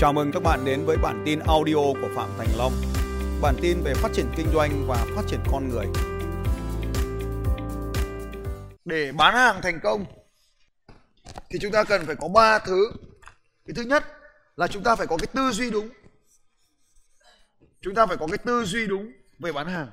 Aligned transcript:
Chào 0.00 0.12
mừng 0.12 0.32
các 0.32 0.42
bạn 0.42 0.64
đến 0.64 0.86
với 0.86 0.96
bản 0.96 1.22
tin 1.26 1.38
audio 1.38 1.74
của 1.74 2.08
Phạm 2.16 2.30
Thành 2.38 2.48
Long. 2.56 2.72
Bản 3.42 3.54
tin 3.62 3.82
về 3.84 3.94
phát 3.94 4.08
triển 4.14 4.26
kinh 4.36 4.46
doanh 4.54 4.86
và 4.88 5.06
phát 5.16 5.22
triển 5.28 5.40
con 5.52 5.68
người. 5.68 5.86
Để 8.84 9.12
bán 9.12 9.34
hàng 9.34 9.60
thành 9.62 9.80
công 9.82 10.04
thì 11.50 11.58
chúng 11.62 11.72
ta 11.72 11.84
cần 11.84 12.06
phải 12.06 12.16
có 12.16 12.28
ba 12.28 12.58
thứ. 12.58 12.92
Cái 13.66 13.74
thứ 13.76 13.82
nhất 13.82 14.04
là 14.56 14.66
chúng 14.66 14.82
ta 14.82 14.96
phải 14.96 15.06
có 15.06 15.16
cái 15.16 15.26
tư 15.26 15.50
duy 15.52 15.70
đúng. 15.70 15.88
Chúng 17.80 17.94
ta 17.94 18.06
phải 18.06 18.16
có 18.16 18.26
cái 18.26 18.38
tư 18.38 18.64
duy 18.64 18.86
đúng 18.86 19.12
về 19.38 19.52
bán 19.52 19.66
hàng. 19.66 19.90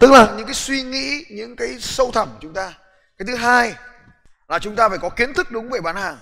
Tức 0.00 0.10
là 0.10 0.34
những 0.36 0.46
cái 0.46 0.54
suy 0.54 0.82
nghĩ, 0.82 1.24
những 1.30 1.56
cái 1.56 1.78
sâu 1.80 2.10
thẳm 2.10 2.28
của 2.28 2.38
chúng 2.40 2.54
ta. 2.54 2.78
Cái 3.18 3.26
thứ 3.26 3.36
hai 3.36 3.74
là 4.48 4.58
chúng 4.58 4.76
ta 4.76 4.88
phải 4.88 4.98
có 4.98 5.08
kiến 5.08 5.34
thức 5.34 5.50
đúng 5.50 5.68
về 5.68 5.80
bán 5.80 5.96
hàng 5.96 6.18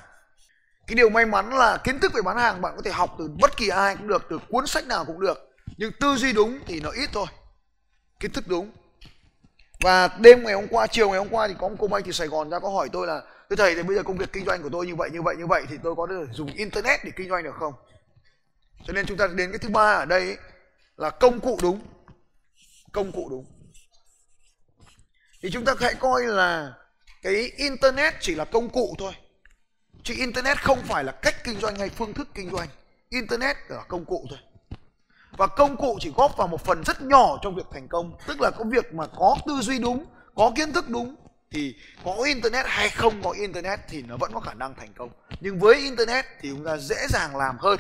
cái 0.87 0.95
điều 0.95 1.11
may 1.11 1.27
mắn 1.27 1.53
là 1.53 1.77
kiến 1.85 2.01
thức 2.01 2.13
về 2.13 2.23
bán 2.23 2.37
hàng 2.37 2.61
bạn 2.61 2.73
có 2.77 2.83
thể 2.83 2.91
học 2.91 3.17
từ 3.19 3.29
bất 3.41 3.57
kỳ 3.57 3.69
ai 3.69 3.97
cũng 3.97 4.09
được, 4.09 4.27
từ 4.31 4.39
cuốn 4.49 4.67
sách 4.67 4.87
nào 4.87 5.05
cũng 5.05 5.21
được. 5.21 5.51
Nhưng 5.77 5.93
tư 6.01 6.17
duy 6.17 6.33
đúng 6.33 6.59
thì 6.67 6.81
nó 6.81 6.91
ít 6.91 7.11
thôi. 7.13 7.27
Kiến 8.21 8.33
thức 8.33 8.45
đúng. 8.49 8.73
Và 9.81 10.09
đêm 10.19 10.45
ngày 10.45 10.55
hôm 10.55 10.67
qua, 10.71 10.87
chiều 10.87 11.09
ngày 11.09 11.19
hôm 11.19 11.29
qua 11.29 11.49
thì 11.49 11.55
có 11.59 11.69
một 11.69 11.77
cô 11.79 11.87
bay 11.87 12.03
từ 12.05 12.13
sài 12.13 12.29
gòn 12.29 12.51
ra 12.51 12.59
có 12.59 12.69
hỏi 12.69 12.89
tôi 12.93 13.07
là, 13.07 13.23
thưa 13.51 13.57
thầy 13.57 13.75
thì 13.75 13.83
bây 13.83 13.97
giờ 13.97 14.03
công 14.03 14.19
việc 14.19 14.33
kinh 14.33 14.45
doanh 14.45 14.63
của 14.63 14.69
tôi 14.69 14.87
như 14.87 14.95
vậy 14.97 15.11
như 15.13 15.23
vậy 15.23 15.37
như 15.39 15.47
vậy 15.47 15.65
thì 15.69 15.77
tôi 15.83 15.95
có 15.95 16.07
thể 16.11 16.33
dùng 16.33 16.53
internet 16.53 17.05
để 17.05 17.11
kinh 17.17 17.29
doanh 17.29 17.45
được 17.45 17.55
không? 17.59 17.75
Cho 18.87 18.93
nên 18.93 19.07
chúng 19.07 19.17
ta 19.17 19.27
đến 19.27 19.53
cái 19.53 19.59
thứ 19.59 19.69
ba 19.69 19.95
ở 19.95 20.05
đây 20.05 20.37
là 20.97 21.11
công 21.11 21.41
cụ 21.41 21.59
đúng. 21.63 21.81
Công 22.93 23.13
cụ 23.13 23.29
đúng. 23.31 23.47
Thì 25.43 25.51
chúng 25.51 25.65
ta 25.65 25.75
hãy 25.81 25.95
coi 25.95 26.23
là 26.23 26.73
cái 27.23 27.53
internet 27.57 28.15
chỉ 28.21 28.35
là 28.35 28.45
công 28.45 28.69
cụ 28.69 28.95
thôi 28.99 29.13
chứ 30.05 30.15
internet 30.17 30.63
không 30.63 30.83
phải 30.83 31.05
là 31.05 31.13
cách 31.13 31.45
kinh 31.45 31.61
doanh 31.61 31.77
hay 31.77 31.89
phương 31.89 32.15
thức 32.15 32.29
kinh 32.35 32.51
doanh. 32.51 32.69
Internet 33.09 33.57
là 33.69 33.83
công 33.89 34.05
cụ 34.05 34.27
thôi. 34.31 34.39
Và 35.37 35.47
công 35.47 35.77
cụ 35.77 35.99
chỉ 36.01 36.13
góp 36.17 36.37
vào 36.37 36.49
một 36.49 36.65
phần 36.65 36.85
rất 36.85 37.03
nhỏ 37.03 37.39
trong 37.43 37.55
việc 37.55 37.67
thành 37.73 37.89
công. 37.89 38.13
Tức 38.27 38.41
là 38.41 38.51
có 38.59 38.65
việc 38.65 38.95
mà 38.95 39.07
có 39.07 39.37
tư 39.47 39.55
duy 39.61 39.79
đúng, 39.79 40.05
có 40.35 40.53
kiến 40.57 40.73
thức 40.73 40.89
đúng, 40.89 41.17
thì 41.51 41.75
có 42.05 42.15
internet 42.27 42.67
hay 42.69 42.89
không 42.89 43.23
có 43.23 43.31
internet 43.31 43.81
thì 43.89 44.03
nó 44.03 44.17
vẫn 44.17 44.33
có 44.35 44.41
khả 44.41 44.55
năng 44.55 44.75
thành 44.75 44.93
công. 44.97 45.11
Nhưng 45.41 45.59
với 45.59 45.75
internet 45.75 46.25
thì 46.41 46.51
chúng 46.51 46.65
ta 46.65 46.77
dễ 46.77 47.07
dàng 47.09 47.37
làm 47.37 47.59
hơn. 47.59 47.79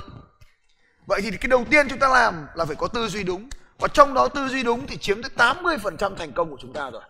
Vậy 1.07 1.20
thì 1.23 1.31
cái 1.31 1.48
đầu 1.48 1.64
tiên 1.70 1.89
chúng 1.89 1.98
ta 1.98 2.09
làm 2.09 2.47
là 2.55 2.64
phải 2.64 2.77
có 2.77 2.89
tư 2.89 3.09
duy 3.09 3.25
đúng. 3.25 3.48
Và 3.79 3.89
trong 3.89 4.14
đó 4.14 4.29
tư 4.29 4.48
duy 4.48 4.62
đúng 4.62 4.86
thì 4.86 4.97
chiếm 4.97 5.23
tới 5.23 5.31
80% 5.36 6.17
thành 6.17 6.33
công 6.33 6.51
của 6.51 6.57
chúng 6.61 6.73
ta 6.73 6.91
rồi. 6.91 7.03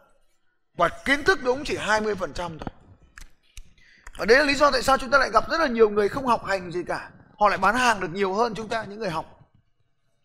Và 0.77 0.89
kiến 1.05 1.25
thức 1.25 1.39
đúng 1.43 1.65
chỉ 1.65 1.77
20% 1.77 2.35
thôi 2.35 2.69
và 4.17 4.25
đấy 4.25 4.39
là 4.39 4.45
lý 4.45 4.55
do 4.55 4.71
tại 4.71 4.83
sao 4.83 4.99
chúng 4.99 5.11
ta 5.11 5.19
lại 5.19 5.31
gặp 5.31 5.51
rất 5.51 5.61
là 5.61 5.67
nhiều 5.67 5.91
người 5.91 6.09
không 6.09 6.27
học 6.27 6.45
hành 6.45 6.73
gì 6.73 6.83
cả. 6.87 7.11
Họ 7.39 7.49
lại 7.49 7.59
bán 7.59 7.75
hàng 7.75 8.01
được 8.01 8.11
nhiều 8.13 8.35
hơn 8.35 8.55
chúng 8.55 8.69
ta, 8.69 8.85
những 8.85 8.99
người 8.99 9.11
học 9.11 9.27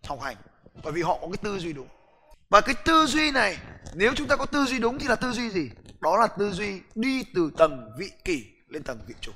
học 0.08 0.22
hành. 0.22 0.36
Bởi 0.84 0.94
vì 0.94 1.02
họ 1.02 1.18
có 1.22 1.28
cái 1.28 1.38
tư 1.44 1.60
duy 1.60 1.74
đúng. 1.74 1.88
Và 2.50 2.62
cái 2.62 2.76
tư 2.86 3.06
duy 3.06 3.32
này, 3.32 3.58
nếu 3.94 4.14
chúng 4.16 4.28
ta 4.28 4.36
có 4.36 4.46
tư 4.46 4.66
duy 4.66 4.80
đúng 4.80 5.00
thì 5.00 5.08
là 5.08 5.16
tư 5.16 5.32
duy 5.32 5.50
gì? 5.50 5.70
Đó 6.00 6.18
là 6.18 6.28
tư 6.28 6.52
duy 6.52 6.82
đi 6.96 7.26
từ 7.36 7.52
tầng 7.58 7.92
vị 8.00 8.12
kỷ 8.26 8.46
lên 8.70 8.84
tầng 8.84 9.00
vị 9.08 9.16
chủng 9.22 9.36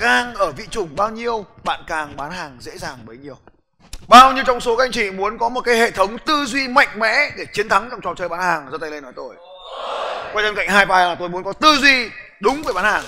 càng 0.00 0.34
ở 0.34 0.52
vị 0.52 0.66
chủng 0.70 0.96
bao 0.96 1.10
nhiêu, 1.10 1.46
bạn 1.64 1.80
càng 1.86 2.16
bán 2.16 2.30
hàng 2.30 2.56
dễ 2.60 2.78
dàng 2.78 2.98
bấy 3.04 3.16
nhiêu. 3.16 3.36
Bao 4.08 4.32
nhiêu 4.32 4.44
trong 4.46 4.60
số 4.60 4.76
các 4.76 4.84
anh 4.84 4.92
chị 4.92 5.10
muốn 5.10 5.38
có 5.38 5.48
một 5.48 5.60
cái 5.60 5.76
hệ 5.76 5.90
thống 5.90 6.18
tư 6.18 6.44
duy 6.44 6.68
mạnh 6.68 6.98
mẽ 6.98 7.30
để 7.36 7.46
chiến 7.52 7.68
thắng 7.68 7.88
trong 7.90 8.00
trò 8.00 8.14
chơi 8.14 8.28
bán 8.28 8.40
hàng? 8.40 8.68
Giơ 8.72 8.78
tay 8.78 8.90
lên 8.90 9.02
nói 9.02 9.12
tôi. 9.16 9.34
Quay 10.32 10.44
bên 10.44 10.54
cạnh 10.54 10.68
hai 10.68 10.86
vai 10.86 11.04
là 11.04 11.14
tôi 11.14 11.28
muốn 11.28 11.44
có 11.44 11.52
tư 11.52 11.76
duy 11.76 12.10
đúng 12.40 12.62
về 12.62 12.72
bán 12.72 12.84
hàng. 12.84 13.04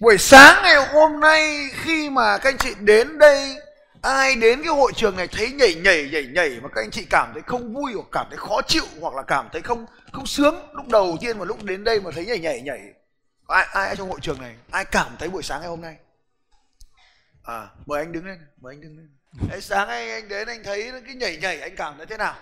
Buổi 0.00 0.18
sáng 0.18 0.62
ngày 0.62 0.86
hôm 0.86 1.20
nay 1.20 1.68
khi 1.72 2.10
mà 2.10 2.38
các 2.38 2.50
anh 2.50 2.58
chị 2.58 2.74
đến 2.80 3.18
đây 3.18 3.56
ai 4.02 4.36
đến 4.36 4.62
cái 4.62 4.72
hội 4.74 4.92
trường 4.96 5.16
này 5.16 5.26
thấy 5.26 5.52
nhảy 5.52 5.74
nhảy 5.74 6.08
nhảy 6.12 6.26
nhảy 6.34 6.58
mà 6.62 6.68
các 6.74 6.82
anh 6.82 6.90
chị 6.90 7.06
cảm 7.10 7.30
thấy 7.32 7.42
không 7.46 7.74
vui 7.74 7.92
hoặc 7.94 8.06
cảm 8.12 8.26
thấy 8.30 8.38
khó 8.38 8.62
chịu 8.62 8.84
hoặc 9.00 9.14
là 9.14 9.22
cảm 9.22 9.48
thấy 9.52 9.62
không 9.62 9.86
không 10.12 10.26
sướng 10.26 10.54
lúc 10.72 10.88
đầu 10.88 11.16
tiên 11.20 11.38
mà 11.38 11.44
lúc 11.44 11.62
đến 11.62 11.84
đây 11.84 12.00
mà 12.00 12.10
thấy 12.14 12.26
nhảy 12.26 12.38
nhảy 12.38 12.60
nhảy. 12.60 12.80
Ai 13.48 13.66
ai 13.72 13.96
trong 13.96 14.10
hội 14.10 14.18
trường 14.22 14.40
này 14.40 14.54
ai 14.70 14.84
cảm 14.84 15.16
thấy 15.18 15.28
buổi 15.28 15.42
sáng 15.42 15.60
ngày 15.60 15.68
hôm 15.68 15.80
nay? 15.80 15.96
À 17.44 17.68
mời 17.86 17.98
anh 17.98 18.12
đứng 18.12 18.26
lên 18.26 18.38
mời 18.60 18.74
anh 18.74 18.80
đứng 18.80 18.96
lên. 18.96 19.08
Đấy, 19.50 19.60
sáng 19.60 19.88
anh 19.88 20.10
anh 20.10 20.28
đến 20.28 20.48
anh 20.48 20.62
thấy 20.64 20.92
cái 21.06 21.14
nhảy 21.14 21.36
nhảy 21.36 21.60
anh 21.60 21.76
cảm 21.76 21.96
thấy 21.96 22.06
thế 22.06 22.16
nào? 22.16 22.34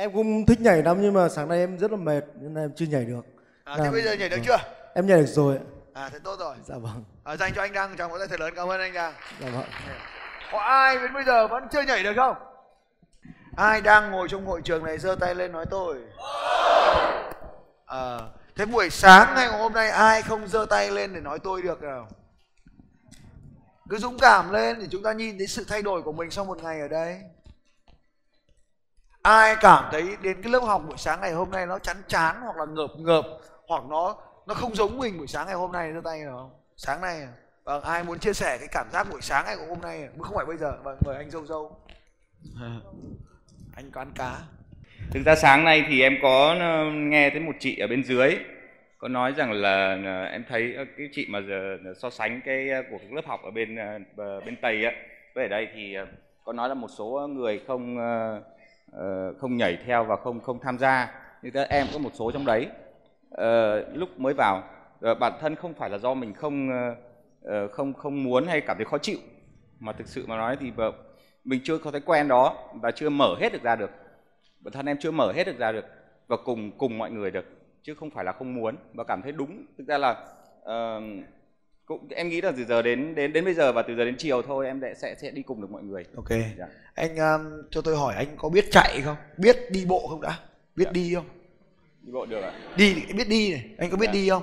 Em 0.00 0.12
cũng 0.12 0.46
thích 0.46 0.60
nhảy 0.60 0.82
lắm 0.82 0.98
nhưng 1.02 1.14
mà 1.14 1.28
sáng 1.28 1.48
nay 1.48 1.58
em 1.58 1.78
rất 1.78 1.90
là 1.90 1.96
mệt 1.96 2.24
nên 2.40 2.54
là 2.54 2.60
em 2.60 2.70
chưa 2.76 2.86
nhảy 2.86 3.04
được. 3.04 3.26
à, 3.64 3.74
thế 3.76 3.84
Làm- 3.84 3.92
bây 3.92 4.02
giờ 4.02 4.12
nhảy 4.12 4.28
được 4.28 4.36
vâng. 4.36 4.44
chưa 4.46 4.56
Em 4.94 5.06
nhảy 5.06 5.18
được 5.18 5.26
rồi. 5.26 5.58
à 5.92 6.08
thế 6.12 6.18
tốt 6.24 6.36
rồi 6.38 6.56
Dạ 6.64 6.74
vâng. 6.78 7.04
à, 7.24 7.36
dành 7.36 7.52
cho 7.54 7.62
anh 7.62 7.72
đăng 7.72 7.96
chào 7.96 8.08
một 8.08 8.18
tay 8.18 8.28
thật 8.28 8.40
lớn 8.40 8.52
cảm 8.56 8.68
ơn 8.68 8.80
anh 8.80 8.92
đăng 8.92 9.12
Dạ 9.40 9.48
vâng. 9.50 9.64
có 10.52 10.58
ai 10.58 10.98
đến 10.98 11.12
bây 11.14 11.24
giờ 11.24 11.48
vẫn 11.48 11.64
chưa 11.72 11.82
nhảy 11.82 12.02
được 12.02 12.12
không 12.16 12.36
ai 13.56 13.80
đang 13.80 14.10
ngồi 14.10 14.28
trong 14.28 14.46
hội 14.46 14.60
trường 14.64 14.84
này 14.84 14.98
giơ 14.98 15.14
tay 15.20 15.34
lên 15.34 15.52
nói 15.52 15.64
tôi 15.70 15.96
à, 17.86 18.18
thế 18.56 18.66
buổi 18.66 18.90
sáng 18.90 19.34
ngày 19.34 19.46
hôm 19.48 19.72
nay 19.72 19.90
ai 19.90 20.22
không 20.22 20.48
giơ 20.48 20.66
tay 20.70 20.90
lên 20.90 21.14
để 21.14 21.20
nói 21.20 21.38
tôi 21.38 21.62
được 21.62 21.82
nào 21.82 22.08
cứ 23.90 23.98
dũng 23.98 24.18
cảm 24.18 24.52
lên 24.52 24.78
để 24.80 24.86
chúng 24.90 25.02
ta 25.02 25.12
nhìn 25.12 25.38
thấy 25.38 25.46
sự 25.46 25.64
thay 25.68 25.82
đổi 25.82 26.02
của 26.02 26.12
mình 26.12 26.30
sau 26.30 26.44
một 26.44 26.62
ngày 26.62 26.80
ở 26.80 26.88
đây 26.88 27.20
ai 29.22 29.56
cảm 29.60 29.84
thấy 29.92 30.16
đến 30.22 30.42
cái 30.42 30.52
lớp 30.52 30.60
học 30.60 30.82
buổi 30.88 30.98
sáng 30.98 31.20
ngày 31.20 31.32
hôm 31.32 31.50
nay 31.50 31.66
nó 31.66 31.78
chán 31.78 31.96
chán 32.08 32.36
hoặc 32.40 32.56
là 32.56 32.64
ngợp 32.64 32.90
ngợp 32.98 33.24
hoặc 33.66 33.84
nó 33.90 34.16
nó 34.46 34.54
không 34.54 34.74
giống 34.74 34.98
mình 34.98 35.18
buổi 35.18 35.26
sáng 35.26 35.46
ngày 35.46 35.54
hôm 35.54 35.72
nay 35.72 35.92
giơ 35.92 36.00
tay 36.04 36.20
không 36.30 36.50
sáng 36.76 37.00
nay 37.00 37.20
à? 37.20 37.32
vâng 37.64 37.82
ai 37.82 38.04
muốn 38.04 38.18
chia 38.18 38.32
sẻ 38.32 38.58
cái 38.58 38.68
cảm 38.72 38.86
giác 38.92 39.06
buổi 39.10 39.20
sáng 39.20 39.44
ngày 39.46 39.56
hôm 39.68 39.80
nay 39.80 40.02
à? 40.02 40.08
không 40.20 40.36
phải 40.36 40.46
bây 40.46 40.56
giờ 40.56 40.72
vâng 40.82 40.98
mời 41.06 41.16
anh 41.16 41.30
dâu 41.30 41.46
dâu 41.46 41.80
anh 43.76 43.90
có 43.90 44.00
ăn 44.00 44.12
cá 44.14 44.38
Thực 45.10 45.22
ra 45.26 45.34
sáng 45.34 45.64
nay 45.64 45.84
thì 45.88 46.02
em 46.02 46.18
có 46.22 46.56
ờ, 46.60 46.84
nghe 46.90 47.30
thấy 47.30 47.40
một 47.40 47.52
chị 47.58 47.78
ở 47.78 47.86
bên 47.86 48.04
dưới 48.04 48.36
có 48.98 49.08
nói 49.08 49.32
rằng 49.36 49.52
là 49.52 49.98
ờ, 50.04 50.24
em 50.24 50.44
thấy 50.48 50.74
ờ, 50.74 50.84
cái 50.98 51.08
chị 51.12 51.26
mà 51.28 51.40
giờ 51.40 51.78
so 52.02 52.10
sánh 52.10 52.40
cái 52.44 52.68
của 52.90 52.98
các 52.98 53.12
lớp 53.12 53.26
học 53.26 53.40
ở 53.44 53.50
bên 53.50 53.76
bên 54.16 54.56
Tây 54.62 54.84
á 54.84 54.92
với 55.34 55.44
ở 55.44 55.48
đây 55.48 55.68
thì 55.74 55.96
có 56.44 56.52
nói 56.52 56.68
là 56.68 56.74
một 56.74 56.88
số 56.98 57.28
người 57.28 57.60
không 57.66 57.96
Ờ, 58.92 59.34
không 59.38 59.56
nhảy 59.56 59.78
theo 59.86 60.04
và 60.04 60.16
không 60.16 60.40
không 60.40 60.58
tham 60.60 60.78
gia. 60.78 61.14
Như 61.42 61.50
các 61.50 61.68
em 61.68 61.86
có 61.92 61.98
một 61.98 62.10
số 62.14 62.32
trong 62.32 62.44
đấy. 62.46 62.66
Uh, 63.34 63.96
lúc 63.96 64.20
mới 64.20 64.34
vào 64.34 64.62
uh, 65.10 65.18
bản 65.18 65.32
thân 65.40 65.54
không 65.54 65.74
phải 65.74 65.90
là 65.90 65.98
do 65.98 66.14
mình 66.14 66.34
không 66.34 66.68
uh, 66.70 67.72
không 67.72 67.94
không 67.94 68.24
muốn 68.24 68.46
hay 68.46 68.60
cảm 68.60 68.76
thấy 68.76 68.84
khó 68.84 68.98
chịu. 68.98 69.18
Mà 69.80 69.92
thực 69.92 70.06
sự 70.08 70.24
mà 70.26 70.36
nói 70.36 70.56
thì 70.60 70.70
vợ- 70.70 70.92
mình 71.44 71.60
chưa 71.64 71.78
có 71.78 71.90
thói 71.90 72.00
quen 72.00 72.28
đó 72.28 72.70
và 72.82 72.90
chưa 72.90 73.10
mở 73.10 73.34
hết 73.40 73.52
được 73.52 73.62
ra 73.62 73.76
được. 73.76 73.90
Bản 74.60 74.72
thân 74.72 74.86
em 74.86 74.96
chưa 75.00 75.10
mở 75.10 75.32
hết 75.32 75.44
được 75.44 75.58
ra 75.58 75.72
được 75.72 75.84
và 76.26 76.36
cùng 76.44 76.78
cùng 76.78 76.98
mọi 76.98 77.10
người 77.10 77.30
được 77.30 77.44
chứ 77.82 77.94
không 77.94 78.10
phải 78.10 78.24
là 78.24 78.32
không 78.32 78.54
muốn. 78.54 78.76
Và 78.94 79.04
cảm 79.04 79.22
thấy 79.22 79.32
đúng. 79.32 79.66
Thực 79.78 79.86
ra 79.86 79.98
là 79.98 80.10
uh, 80.62 81.02
cũng 81.88 82.08
em 82.10 82.28
nghĩ 82.28 82.40
là 82.40 82.52
từ 82.56 82.64
giờ 82.64 82.82
đến 82.82 83.14
đến 83.14 83.32
đến 83.32 83.44
bây 83.44 83.54
giờ 83.54 83.72
và 83.72 83.82
từ 83.82 83.96
giờ 83.96 84.04
đến 84.04 84.14
chiều 84.18 84.42
thôi 84.42 84.66
em 84.66 84.80
sẽ 84.82 84.94
sẽ 84.94 85.14
sẽ 85.22 85.30
đi 85.30 85.42
cùng 85.42 85.60
được 85.60 85.70
mọi 85.70 85.82
người. 85.82 86.04
Ok. 86.16 86.28
Dạ. 86.58 86.66
anh 86.94 87.16
um, 87.16 87.62
cho 87.70 87.80
tôi 87.80 87.96
hỏi 87.96 88.14
anh 88.14 88.26
có 88.36 88.48
biết 88.48 88.64
chạy 88.70 89.00
không? 89.04 89.16
Biết 89.36 89.56
đi 89.70 89.84
bộ 89.84 90.08
không 90.08 90.20
đã? 90.20 90.38
Biết 90.76 90.84
Dạ. 90.84 90.90
đi 90.92 91.14
không? 91.14 91.24
Đi 92.02 92.12
bộ 92.12 92.26
được 92.26 92.40
ạ. 92.40 92.52
Đi 92.76 92.94
biết 93.16 93.28
đi 93.28 93.52
này. 93.52 93.64
Anh 93.78 93.90
có 93.90 93.96
biết 93.96 94.06
Dạ. 94.06 94.12
đi 94.12 94.28
không? 94.28 94.42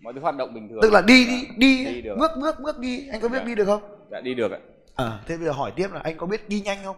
Mọi 0.00 0.12
thứ 0.12 0.20
hoạt 0.20 0.36
động 0.36 0.54
bình 0.54 0.68
thường. 0.68 0.78
Tức 0.82 0.92
là 0.92 1.02
đi 1.02 1.26
đi 1.26 1.46
đi, 1.56 1.84
Đi 1.84 2.00
được. 2.02 2.16
bước 2.18 2.30
bước 2.40 2.60
bước 2.60 2.78
đi. 2.78 3.08
Anh 3.08 3.20
có 3.20 3.28
biết 3.28 3.38
Dạ. 3.38 3.44
đi 3.44 3.54
được 3.54 3.64
không? 3.64 3.82
Dạ 4.10 4.20
đi 4.20 4.34
được 4.34 4.52
ạ. 4.52 4.58
À 4.94 5.20
thế 5.26 5.36
bây 5.36 5.46
giờ 5.46 5.52
hỏi 5.52 5.72
tiếp 5.76 5.88
là 5.92 6.00
anh 6.00 6.16
có 6.16 6.26
biết 6.26 6.48
đi 6.48 6.60
nhanh 6.60 6.78
không? 6.84 6.96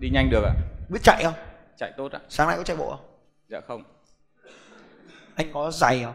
Đi 0.00 0.08
nhanh 0.12 0.30
được 0.30 0.42
ạ. 0.44 0.52
Biết 0.88 1.00
chạy 1.02 1.24
không? 1.24 1.34
Chạy 1.78 1.92
tốt 1.96 2.12
ạ. 2.12 2.20
Sáng 2.28 2.48
nay 2.48 2.56
có 2.56 2.62
chạy 2.62 2.76
bộ 2.76 2.90
không? 2.90 3.06
Dạ 3.48 3.60
không. 3.60 3.84
Anh 5.34 5.46
có 5.52 5.70
giày 5.70 6.02
không? 6.04 6.14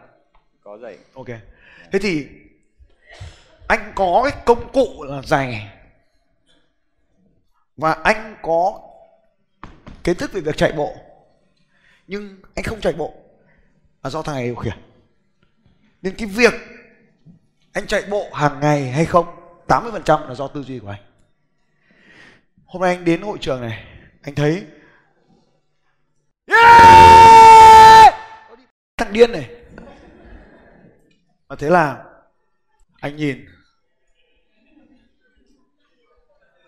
Có 0.64 0.78
giày. 0.78 0.98
Ok 1.14 1.28
thế 1.92 2.00
thì 2.00 2.28
anh 3.68 3.92
có 3.96 4.22
cái 4.24 4.42
công 4.46 4.72
cụ 4.74 5.04
là 5.04 5.22
giày 5.22 5.70
và 7.78 7.92
anh 7.92 8.36
có 8.42 8.82
kiến 10.04 10.18
thức 10.18 10.34
về 10.34 10.42
việc 10.42 10.58
chạy 10.58 10.72
bộ. 10.72 10.96
Nhưng 12.08 12.38
anh 12.56 12.64
không 12.64 12.82
chạy 12.82 12.94
bộ. 12.94 13.14
Là 14.04 14.10
do 14.10 14.22
thằng 14.22 14.36
này 14.36 14.46
điều 14.46 14.56
khiển. 14.56 14.78
Nên 16.02 16.16
cái 16.16 16.28
việc 16.28 16.54
anh 17.74 17.88
chạy 17.88 18.04
bộ 18.10 18.30
hàng 18.34 18.60
ngày 18.60 18.92
hay 18.92 19.06
không 19.06 19.26
80% 19.68 20.28
là 20.28 20.36
do 20.36 20.48
tư 20.48 20.64
duy 20.64 20.80
của 20.80 20.90
anh. 20.90 21.02
Hôm 22.66 22.82
nay 22.82 22.96
anh 22.96 23.06
đến 23.06 23.22
hội 23.22 23.38
trường 23.42 23.62
này, 23.62 23.86
anh 24.22 24.36
thấy. 24.36 24.64
Yeah! 26.48 28.14
thằng 28.98 29.14
điên 29.14 29.32
này 29.32 29.61
và 31.52 31.58
thế 31.60 31.70
là, 31.70 32.04
anh 33.00 33.16
nhìn. 33.16 33.46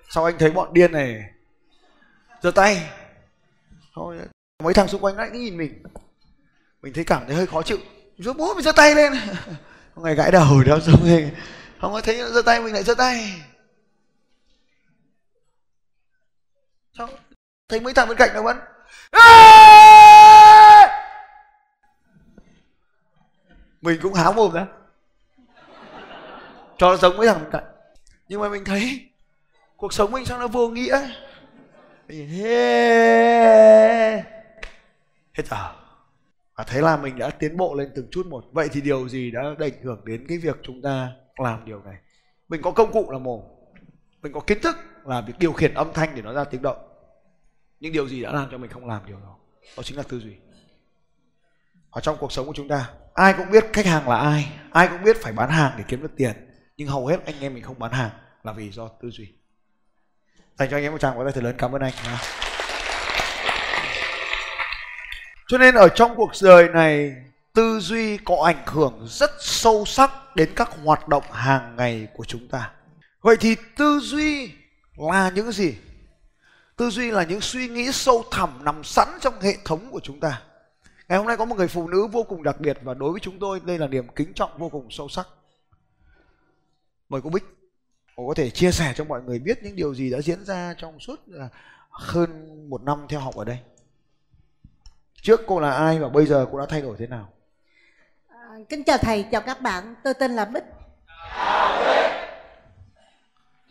Sau 0.09 0.25
anh 0.25 0.37
thấy 0.39 0.51
bọn 0.51 0.73
điên 0.73 0.91
này, 0.91 1.23
giơ 2.41 2.51
tay. 2.51 2.89
Thôi, 3.95 4.17
mấy 4.63 4.73
thằng 4.73 4.87
xung 4.87 5.03
quanh 5.03 5.17
lại 5.17 5.29
nhìn 5.29 5.57
mình. 5.57 5.83
Mình 6.81 6.93
thấy 6.93 7.03
cảm 7.03 7.23
thấy 7.27 7.35
hơi 7.35 7.47
khó 7.47 7.61
chịu. 7.61 7.77
Rồi 8.17 8.33
bố 8.33 8.53
mình 8.53 8.63
giơ 8.63 8.71
tay 8.71 8.95
lên. 8.95 9.13
Không 9.95 10.03
ngày 10.03 10.15
gãi 10.15 10.31
đầu 10.31 10.63
đó 10.63 10.79
xong 10.79 11.09
rồi 11.09 11.31
không 11.81 11.93
có 11.93 12.01
thấy 12.01 12.31
giơ 12.31 12.41
tay, 12.41 12.61
mình 12.61 12.73
lại 12.73 12.83
giơ 12.83 12.95
tay. 12.95 13.41
Xong, 16.97 17.09
thấy 17.69 17.79
mấy 17.79 17.93
thằng 17.93 18.07
bên 18.07 18.17
cạnh 18.17 18.29
nó 18.33 18.41
vẫn. 18.41 18.57
Mình 23.83 23.99
cũng 24.01 24.13
háo 24.13 24.33
mồm 24.33 24.53
ra 24.53 24.67
cho 26.77 26.89
nó 26.89 26.97
giống 26.97 27.17
mấy 27.17 27.27
thằng 27.27 27.49
cạnh 27.51 27.63
nhưng 28.27 28.41
mà 28.41 28.49
mình 28.49 28.65
thấy 28.65 29.09
cuộc 29.77 29.93
sống 29.93 30.11
mình 30.11 30.25
sao 30.25 30.39
nó 30.39 30.47
vô 30.47 30.67
nghĩa. 30.69 31.07
Hết 35.33 35.45
giờ. 35.45 35.73
Và 36.55 36.63
thế 36.67 36.81
là 36.81 36.97
mình 36.97 37.17
đã 37.17 37.29
tiến 37.29 37.57
bộ 37.57 37.75
lên 37.75 37.91
từng 37.95 38.07
chút 38.11 38.27
một. 38.27 38.45
Vậy 38.51 38.67
thì 38.71 38.81
điều 38.81 39.09
gì 39.09 39.31
đã 39.31 39.41
ảnh 39.59 39.83
hưởng 39.83 40.01
đến 40.05 40.25
cái 40.27 40.37
việc 40.37 40.55
chúng 40.63 40.81
ta 40.81 41.11
làm 41.37 41.65
điều 41.65 41.81
này? 41.83 41.95
Mình 42.49 42.61
có 42.61 42.71
công 42.71 42.91
cụ 42.91 43.11
là 43.11 43.17
mồm 43.17 43.41
mình 44.21 44.33
có 44.33 44.39
kiến 44.39 44.57
thức 44.61 44.75
là 45.05 45.21
việc 45.21 45.33
điều 45.39 45.53
khiển 45.53 45.73
âm 45.73 45.93
thanh 45.93 46.15
để 46.15 46.21
nó 46.21 46.33
ra 46.33 46.43
tiếng 46.43 46.61
động. 46.61 46.77
Nhưng 47.79 47.93
điều 47.93 48.07
gì 48.07 48.23
đã 48.23 48.31
làm 48.31 48.47
cho 48.51 48.57
mình 48.57 48.71
không 48.71 48.87
làm 48.87 49.05
điều 49.05 49.19
đó? 49.19 49.35
Đó 49.77 49.83
chính 49.83 49.97
là 49.97 50.03
tư 50.03 50.19
duy 50.19 50.35
ở 51.93 52.01
trong 52.01 52.17
cuộc 52.19 52.31
sống 52.31 52.47
của 52.47 52.53
chúng 52.55 52.67
ta, 52.67 52.89
ai 53.13 53.33
cũng 53.33 53.51
biết 53.51 53.65
khách 53.73 53.85
hàng 53.85 54.09
là 54.09 54.17
ai 54.17 54.51
ai 54.71 54.87
cũng 54.87 55.03
biết 55.03 55.17
phải 55.21 55.33
bán 55.33 55.49
hàng 55.49 55.71
để 55.77 55.83
kiếm 55.87 56.01
được 56.01 56.11
tiền. 56.17 56.33
Nhưng 56.77 56.87
hầu 56.87 57.07
hết 57.07 57.25
anh 57.25 57.35
em 57.41 57.53
mình 57.53 57.63
không 57.63 57.79
bán 57.79 57.91
hàng 57.91 58.09
là 58.43 58.51
vì 58.51 58.71
do 58.71 58.87
tư 59.01 59.09
duy. 59.09 59.27
Dành 60.59 60.69
cho 60.69 60.77
anh 60.77 60.83
em 60.83 60.91
một 60.91 60.97
tràng 60.97 61.17
có 61.17 61.23
tay 61.23 61.33
thật 61.33 61.43
lớn, 61.43 61.55
cảm 61.57 61.75
ơn 61.75 61.81
anh. 61.81 61.93
Cho 65.47 65.57
nên 65.57 65.75
ở 65.75 65.89
trong 65.89 66.15
cuộc 66.15 66.31
đời 66.43 66.69
này, 66.69 67.15
tư 67.53 67.79
duy 67.79 68.17
có 68.17 68.35
ảnh 68.45 68.63
hưởng 68.65 69.05
rất 69.09 69.31
sâu 69.39 69.85
sắc 69.85 70.35
đến 70.35 70.49
các 70.55 70.69
hoạt 70.83 71.07
động 71.07 71.23
hàng 71.31 71.75
ngày 71.75 72.07
của 72.13 72.25
chúng 72.25 72.47
ta. 72.47 72.71
Vậy 73.21 73.35
thì 73.39 73.55
tư 73.77 73.99
duy 73.99 74.51
là 74.97 75.29
những 75.29 75.51
gì? 75.51 75.75
Tư 76.77 76.89
duy 76.89 77.11
là 77.11 77.23
những 77.23 77.41
suy 77.41 77.67
nghĩ 77.67 77.91
sâu 77.91 78.25
thẳm 78.31 78.63
nằm 78.63 78.83
sẵn 78.83 79.07
trong 79.21 79.41
hệ 79.41 79.53
thống 79.65 79.91
của 79.91 79.99
chúng 80.03 80.19
ta 80.19 80.41
ngày 81.09 81.17
hôm 81.17 81.27
nay 81.27 81.37
có 81.37 81.45
một 81.45 81.55
người 81.55 81.67
phụ 81.67 81.87
nữ 81.87 82.07
vô 82.07 82.23
cùng 82.23 82.43
đặc 82.43 82.59
biệt 82.59 82.77
và 82.83 82.93
đối 82.93 83.11
với 83.11 83.19
chúng 83.19 83.39
tôi 83.39 83.61
đây 83.65 83.77
là 83.79 83.87
niềm 83.87 84.07
kính 84.15 84.33
trọng 84.33 84.57
vô 84.57 84.69
cùng 84.69 84.87
sâu 84.91 85.09
sắc. 85.09 85.27
Mời 87.09 87.21
cô 87.23 87.29
bích 87.29 87.43
cô 88.15 88.27
có 88.27 88.33
thể 88.33 88.49
chia 88.49 88.71
sẻ 88.71 88.93
cho 88.95 89.03
mọi 89.03 89.21
người 89.21 89.39
biết 89.39 89.63
những 89.63 89.75
điều 89.75 89.95
gì 89.95 90.11
đã 90.11 90.21
diễn 90.21 90.45
ra 90.45 90.73
trong 90.77 90.99
suốt 90.99 91.19
à, 91.39 91.49
hơn 91.89 92.59
một 92.69 92.83
năm 92.83 93.05
theo 93.09 93.19
học 93.19 93.35
ở 93.35 93.45
đây. 93.45 93.59
Trước 95.21 95.41
cô 95.47 95.59
là 95.59 95.71
ai 95.71 95.99
và 95.99 96.09
bây 96.09 96.25
giờ 96.25 96.47
cô 96.51 96.59
đã 96.59 96.65
thay 96.69 96.81
đổi 96.81 96.95
thế 96.99 97.07
nào? 97.07 97.29
À, 98.27 98.39
kính 98.69 98.83
chào 98.83 98.97
thầy 98.97 99.25
chào 99.31 99.41
các 99.41 99.61
bạn. 99.61 99.95
Tôi 100.03 100.13
tên 100.13 100.31
là 100.31 100.45
bích. 100.45 100.63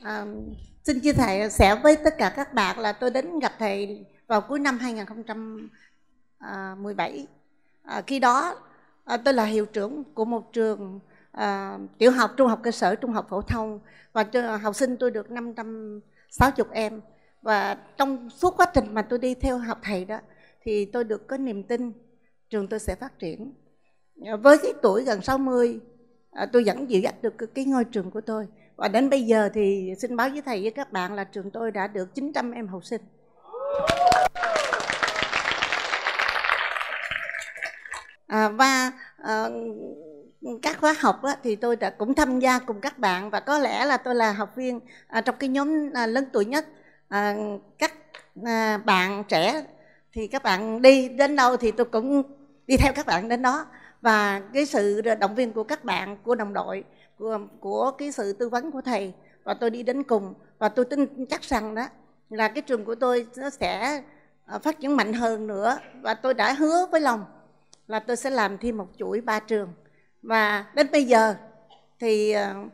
À, 0.03 0.27
xin 0.85 1.01
chia 1.01 1.13
sẻ 1.13 1.49
sẻ 1.49 1.81
với 1.83 1.97
tất 2.05 2.15
cả 2.19 2.33
các 2.37 2.55
bạn 2.55 2.79
là 2.79 2.93
tôi 2.93 3.11
đến 3.11 3.39
gặp 3.39 3.53
thầy 3.59 4.05
vào 4.27 4.41
cuối 4.41 4.59
năm 4.59 4.79
2017 4.79 5.69
À, 6.43 6.77
à, 7.83 8.03
khi 8.07 8.19
đó 8.19 8.55
à, 9.05 9.17
tôi 9.17 9.35
là 9.35 9.45
hiệu 9.45 9.67
trưởng 9.67 10.05
của 10.15 10.25
một 10.25 10.53
trường 10.53 11.01
à, 11.33 11.79
tiểu 11.99 12.11
học 12.11 12.31
trung 12.37 12.49
học 12.49 12.61
cơ 12.63 12.71
sở 12.71 12.95
trung 12.95 13.13
học 13.13 13.27
phổ 13.31 13.43
thông. 13.43 13.81
Và 14.13 14.25
học 14.63 14.77
sinh 14.77 14.97
tôi 14.97 15.11
được 15.11 15.31
560 15.31 16.67
em. 16.73 17.01
Và 17.43 17.77
trong 17.97 18.31
suốt 18.31 18.57
quá 18.57 18.67
trình 18.75 18.95
mà 18.95 19.03
tôi 19.03 19.19
đi 19.19 19.35
theo 19.35 19.59
học 19.59 19.79
thầy 19.83 20.05
đó 20.05 20.19
thì 20.63 20.85
tôi 20.85 21.05
được 21.05 21.29
có 21.29 21.37
niềm 21.37 21.63
tin 21.63 21.93
trường 22.51 22.69
tôi 22.69 22.81
sẽ 22.81 22.95
phát 22.95 23.19
triển. 23.19 23.55
À, 24.27 24.37
với 24.37 24.59
cái 24.63 24.73
tuổi 24.83 25.05
gần 25.05 25.23
60 25.23 25.81
à, 26.31 26.47
tôi 26.53 26.65
vẫn 26.67 26.91
giữ 26.91 26.99
dắt 26.99 27.15
được 27.23 27.35
cái 27.55 27.65
ngôi 27.65 27.85
trường 27.85 28.11
của 28.11 28.21
tôi. 28.21 28.47
Và 28.77 28.89
đến 28.89 29.11
bây 29.11 29.23
giờ 29.23 29.49
thì 29.55 29.95
xin 29.99 30.17
báo 30.17 30.29
với 30.29 30.43
thầy 30.43 30.63
với 30.63 30.71
các 30.71 30.93
bạn 30.93 31.15
là 31.15 31.25
trường 31.25 31.51
tôi 31.51 31.71
đã 31.71 31.87
được 31.87 32.15
900 32.15 32.51
em 32.51 32.69
học 32.69 32.85
sinh. 32.85 33.01
À, 38.33 38.49
và 38.49 38.93
à, 39.23 39.49
các 40.63 40.81
khóa 40.81 40.95
học 41.01 41.23
á, 41.23 41.37
thì 41.43 41.57
tôi 41.57 41.77
đã 41.77 41.91
cũng 41.91 42.15
tham 42.15 42.39
gia 42.39 42.59
cùng 42.59 42.81
các 42.81 42.99
bạn 42.99 43.31
và 43.31 43.41
có 43.41 43.59
lẽ 43.59 43.85
là 43.85 43.97
tôi 43.97 44.15
là 44.15 44.33
học 44.33 44.57
viên 44.57 44.81
à, 45.07 45.21
trong 45.21 45.37
cái 45.39 45.49
nhóm 45.49 45.91
à, 45.95 46.07
lớn 46.07 46.25
tuổi 46.33 46.45
nhất. 46.45 46.67
À, 47.09 47.35
các 47.79 47.95
à, 48.45 48.79
bạn 48.79 49.25
trẻ 49.29 49.65
thì 50.13 50.27
các 50.27 50.43
bạn 50.43 50.83
đi 50.83 51.09
đến 51.09 51.37
đâu 51.37 51.57
thì 51.57 51.71
tôi 51.71 51.87
cũng 51.87 52.23
đi 52.67 52.77
theo 52.77 52.93
các 52.97 53.07
bạn 53.07 53.29
đến 53.29 53.43
đó. 53.43 53.67
Và 54.01 54.41
cái 54.55 54.67
sự 54.67 55.01
động 55.01 55.35
viên 55.35 55.53
của 55.53 55.65
các 55.65 55.85
bạn 55.85 56.17
của 56.25 56.35
đồng 56.35 56.53
đội 56.53 56.85
của, 57.19 57.39
của 57.61 57.91
cái 57.99 58.13
sự 58.13 58.33
tư 58.33 58.49
vấn 58.49 58.71
của 58.71 58.81
thầy 58.81 59.13
và 59.45 59.55
tôi 59.55 59.71
đi 59.71 59.83
đến 59.83 60.03
cùng. 60.03 60.35
Và 60.59 60.69
tôi 60.69 60.85
tin 60.85 61.27
chắc 61.27 61.43
rằng 61.43 61.75
đó 61.75 61.87
là 62.31 62.49
cái 62.49 62.63
trường 62.63 62.85
của 62.85 62.95
tôi 62.95 63.27
nó 63.37 63.51
sẽ 63.51 64.03
à, 64.47 64.59
phát 64.59 64.81
triển 64.81 64.97
mạnh 64.97 65.13
hơn 65.13 65.47
nữa. 65.47 65.79
Và 66.03 66.15
tôi 66.15 66.35
đã 66.35 66.53
hứa 66.53 66.87
với 66.91 67.01
lòng 67.01 67.25
là 67.93 67.99
tôi 67.99 68.17
sẽ 68.17 68.31
làm 68.31 68.59
thêm 68.59 68.77
một 68.77 68.89
chuỗi 68.99 69.21
ba 69.21 69.41
trường. 69.41 69.69
Và 70.23 70.67
đến 70.75 70.87
bây 70.93 71.05
giờ 71.05 71.35
thì 72.01 72.35
uh, 72.37 72.73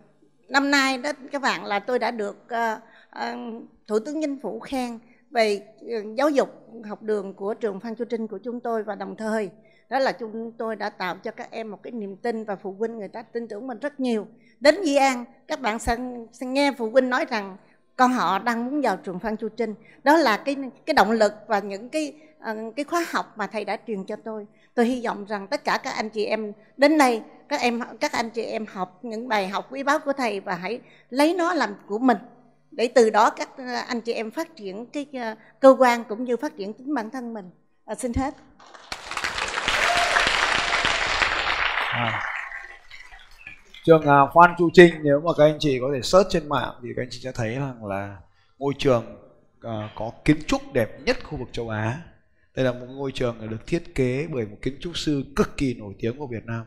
năm 0.49 0.71
nay 0.71 0.99
đó 0.99 1.13
các 1.33 1.43
bạn 1.43 1.65
là 1.65 1.79
tôi 1.79 1.99
đã 1.99 2.11
được 2.11 2.37
uh, 2.37 2.83
uh, 3.19 3.63
thủ 3.87 3.99
tướng 3.99 4.23
chính 4.23 4.41
phủ 4.43 4.61
khen 4.61 4.99
về 5.31 5.67
uh, 5.81 6.17
giáo 6.17 6.31
dục 6.31 6.49
học 6.85 7.03
đường 7.03 7.35
của 7.35 7.55
trường 7.55 7.81
Phan 7.81 7.95
Chu 7.95 8.05
Trinh 8.05 8.27
của 8.27 8.39
chúng 8.39 8.61
tôi 8.61 8.83
và 8.83 8.95
đồng 8.95 9.17
thời 9.17 9.51
đó 9.89 9.99
là 9.99 10.13
chúng 10.13 10.53
tôi 10.53 10.77
đã 10.77 10.91
tạo 10.91 11.17
cho 11.17 11.31
các 11.31 11.51
em 11.51 11.71
một 11.71 11.83
cái 11.83 11.93
niềm 11.93 12.17
tin 12.17 12.45
và 12.45 12.57
phụ 12.57 12.75
huynh 12.79 12.99
người 12.99 13.09
ta 13.09 13.23
tin 13.23 13.49
tưởng 13.49 13.67
mình 13.67 13.79
rất 13.79 14.01
nhiều. 14.01 14.27
Đến 14.61 14.75
Di 14.85 14.97
An 14.97 15.25
các 15.49 15.61
bạn 15.61 15.79
sẽ, 15.79 15.97
sẽ 16.33 16.47
nghe 16.47 16.73
phụ 16.79 16.91
huynh 16.91 17.11
nói 17.11 17.25
rằng 17.31 17.57
con 17.97 18.13
họ 18.13 18.39
đang 18.39 18.65
muốn 18.65 18.81
vào 18.81 18.97
trường 18.97 19.19
Phan 19.19 19.37
Chu 19.37 19.49
Trinh. 19.49 19.75
Đó 20.05 20.17
là 20.17 20.37
cái 20.37 20.57
cái 20.87 20.95
động 20.95 21.11
lực 21.11 21.33
và 21.47 21.59
những 21.59 21.89
cái 21.89 22.15
uh, 22.39 22.77
cái 22.77 22.85
khóa 22.85 23.07
học 23.11 23.35
mà 23.37 23.47
thầy 23.47 23.65
đã 23.65 23.77
truyền 23.87 24.05
cho 24.05 24.17
tôi 24.17 24.47
tôi 24.79 24.87
hy 24.87 25.03
vọng 25.05 25.25
rằng 25.29 25.47
tất 25.47 25.65
cả 25.65 25.79
các 25.83 25.91
anh 25.91 26.11
chị 26.11 26.25
em 26.25 26.53
đến 26.77 26.99
đây 26.99 27.23
các 27.49 27.61
em 27.61 27.81
các 28.01 28.13
anh 28.13 28.31
chị 28.31 28.43
em 28.43 28.67
học 28.67 28.99
những 29.03 29.29
bài 29.29 29.49
học 29.49 29.67
quý 29.71 29.83
báu 29.83 29.99
của 29.99 30.13
thầy 30.13 30.41
và 30.41 30.55
hãy 30.55 30.81
lấy 31.11 31.35
nó 31.35 31.55
làm 31.55 31.75
của 31.87 31.99
mình. 31.99 32.17
Để 32.71 32.89
từ 32.95 33.11
đó 33.11 33.31
các 33.31 33.49
ờ, 33.57 33.65
anh 33.89 34.01
chị 34.01 34.13
em 34.13 34.31
phát 34.31 34.57
triển 34.57 34.87
cái 34.87 35.07
ờ, 35.13 35.35
cơ 35.61 35.77
quan 35.79 36.05
cũng 36.05 36.25
như 36.25 36.37
phát 36.37 36.57
triển 36.57 36.73
chính 36.73 36.95
bản 36.95 37.11
thân 37.11 37.35
mình. 37.35 37.51
À, 37.85 37.95
xin 37.95 38.13
hết. 38.17 38.35
À. 41.91 42.23
trường 43.85 44.03
à, 44.03 44.19
Phan 44.35 44.55
Chu 44.59 44.71
Trinh 44.73 44.95
nếu 45.03 45.21
mà 45.21 45.33
các 45.39 45.45
anh 45.45 45.57
chị 45.61 45.79
có 45.81 45.91
thể 45.95 46.03
search 46.03 46.31
trên 46.31 46.49
mạng 46.49 46.75
thì 46.83 46.89
các 46.97 47.03
anh 47.03 47.09
chị 47.11 47.21
sẽ 47.23 47.33
thấy 47.33 47.55
rằng 47.55 47.85
là 47.85 48.17
ngôi 48.59 48.73
trường 48.79 49.05
có 49.95 50.11
kiến 50.25 50.37
trúc 50.47 50.73
đẹp 50.73 50.89
nhất 51.05 51.17
khu 51.25 51.39
vực 51.39 51.49
châu 51.53 51.69
Á 51.69 51.99
đây 52.59 52.65
là 52.65 52.73
một 52.73 52.87
ngôi 52.89 53.13
trường 53.13 53.51
được 53.51 53.67
thiết 53.67 53.95
kế 53.95 54.27
bởi 54.33 54.47
một 54.47 54.57
kiến 54.63 54.77
trúc 54.81 54.99
sư 54.99 55.25
cực 55.37 55.57
kỳ 55.57 55.75
nổi 55.75 55.95
tiếng 55.99 56.19
của 56.19 56.27
Việt 56.27 56.45
Nam. 56.45 56.65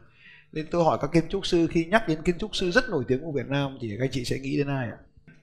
Nên 0.52 0.68
tôi 0.72 0.84
hỏi 0.84 0.98
các 1.02 1.10
kiến 1.14 1.24
trúc 1.30 1.46
sư, 1.46 1.68
khi 1.72 1.86
nhắc 1.86 2.08
đến 2.08 2.22
kiến 2.26 2.38
trúc 2.38 2.56
sư 2.56 2.72
rất 2.72 2.90
nổi 2.90 3.04
tiếng 3.08 3.22
của 3.22 3.32
Việt 3.32 3.48
Nam 3.48 3.78
thì 3.82 3.90
các 3.98 4.04
anh 4.04 4.12
chị 4.12 4.26
sẽ 4.26 4.40
nghĩ 4.40 4.58
đến 4.58 4.68
ai 4.68 4.88
ạ? 4.88 4.98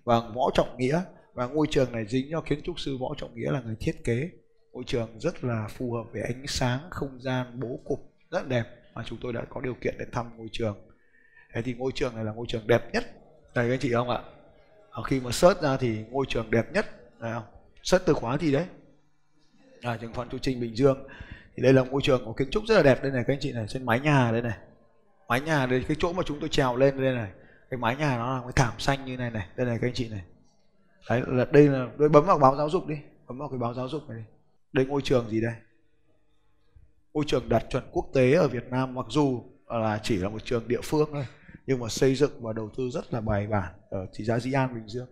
Và 0.04 0.20
võ 0.20 0.50
trọng 0.54 0.76
nghĩa. 0.78 1.00
Và 1.34 1.46
ngôi 1.46 1.66
trường 1.70 1.92
này 1.92 2.04
dính 2.08 2.28
cho 2.30 2.40
kiến 2.40 2.60
trúc 2.64 2.80
sư 2.80 2.96
võ 3.00 3.14
trọng 3.16 3.34
nghĩa 3.34 3.50
là 3.50 3.60
người 3.60 3.76
thiết 3.80 4.04
kế. 4.04 4.30
Ngôi 4.72 4.84
trường 4.86 5.20
rất 5.20 5.44
là 5.44 5.68
phù 5.68 5.92
hợp 5.92 6.04
với 6.12 6.22
ánh 6.22 6.46
sáng, 6.46 6.80
không 6.90 7.20
gian, 7.20 7.60
bố 7.60 7.80
cục 7.84 8.12
rất 8.30 8.48
đẹp 8.48 8.64
mà 8.94 9.02
chúng 9.06 9.18
tôi 9.22 9.32
đã 9.32 9.44
có 9.50 9.60
điều 9.60 9.74
kiện 9.74 9.94
để 9.98 10.04
thăm 10.12 10.36
ngôi 10.36 10.48
trường. 10.52 10.76
Thế 11.54 11.62
thì 11.62 11.74
ngôi 11.74 11.92
trường 11.94 12.14
này 12.14 12.24
là 12.24 12.32
ngôi 12.32 12.46
trường 12.48 12.66
đẹp 12.66 12.82
nhất. 12.92 13.04
Đây 13.54 13.68
các 13.68 13.74
anh 13.74 13.80
chị 13.80 13.92
không 13.92 14.10
ạ? 14.10 14.22
Khi 15.04 15.20
mà 15.20 15.30
search 15.30 15.60
ra 15.60 15.76
thì 15.76 16.04
ngôi 16.10 16.26
trường 16.28 16.50
đẹp 16.50 16.72
nhất 16.72 16.86
này 17.20 17.32
không? 17.32 17.44
Search 17.82 18.06
từ 18.06 18.12
khóa 18.12 18.38
gì 18.38 18.52
đấy 18.52 18.64
à, 19.82 19.96
trường 19.96 20.12
Phan 20.12 20.28
Chu 20.28 20.38
Trinh 20.38 20.60
Bình 20.60 20.76
Dương. 20.76 21.06
Thì 21.56 21.62
đây 21.62 21.72
là 21.72 21.82
ngôi 21.82 22.02
trường 22.02 22.22
có 22.24 22.32
kiến 22.32 22.50
trúc 22.50 22.64
rất 22.66 22.76
là 22.76 22.82
đẹp 22.82 23.02
đây 23.02 23.12
này 23.12 23.24
các 23.26 23.32
anh 23.32 23.40
chị 23.40 23.52
này 23.52 23.66
trên 23.68 23.86
mái 23.86 24.00
nhà 24.00 24.32
đây 24.32 24.42
này. 24.42 24.58
Mái 25.28 25.40
nhà 25.40 25.66
đây 25.66 25.84
cái 25.88 25.96
chỗ 26.00 26.12
mà 26.12 26.22
chúng 26.26 26.40
tôi 26.40 26.48
trèo 26.48 26.76
lên 26.76 27.00
đây 27.00 27.14
này 27.14 27.30
cái 27.70 27.78
mái 27.78 27.96
nhà 27.96 28.16
nó 28.16 28.36
là 28.36 28.42
cái 28.42 28.52
thảm 28.56 28.72
xanh 28.78 29.04
như 29.04 29.16
này 29.16 29.30
này 29.30 29.46
đây 29.56 29.66
này 29.66 29.78
các 29.80 29.86
anh 29.88 29.94
chị 29.94 30.08
này. 30.08 30.22
Đấy 31.10 31.22
là 31.26 31.46
đây 31.52 31.68
là 31.68 31.86
tôi 31.98 32.08
bấm 32.08 32.26
vào 32.26 32.38
báo 32.38 32.56
giáo 32.56 32.70
dục 32.70 32.86
đi 32.86 32.96
bấm 33.28 33.38
vào 33.38 33.48
cái 33.48 33.58
báo 33.58 33.74
giáo 33.74 33.88
dục 33.88 34.08
này 34.08 34.18
đi. 34.18 34.24
Đây 34.72 34.86
ngôi 34.86 35.02
trường 35.02 35.28
gì 35.30 35.40
đây? 35.40 35.54
Ngôi 37.14 37.24
trường 37.26 37.48
đạt 37.48 37.64
chuẩn 37.70 37.84
quốc 37.92 38.06
tế 38.14 38.32
ở 38.32 38.48
Việt 38.48 38.64
Nam 38.70 38.94
mặc 38.94 39.06
dù 39.08 39.42
là 39.68 40.00
chỉ 40.02 40.16
là 40.16 40.28
một 40.28 40.44
trường 40.44 40.68
địa 40.68 40.80
phương 40.82 41.08
thôi 41.12 41.26
nhưng 41.66 41.80
mà 41.80 41.88
xây 41.88 42.14
dựng 42.14 42.30
và 42.40 42.52
đầu 42.52 42.70
tư 42.76 42.90
rất 42.90 43.14
là 43.14 43.20
bài 43.20 43.46
bản 43.46 43.72
ở 43.90 44.06
thị 44.14 44.24
xã 44.28 44.38
Dĩ 44.38 44.52
An 44.52 44.74
Bình 44.74 44.88
Dương. 44.88 45.06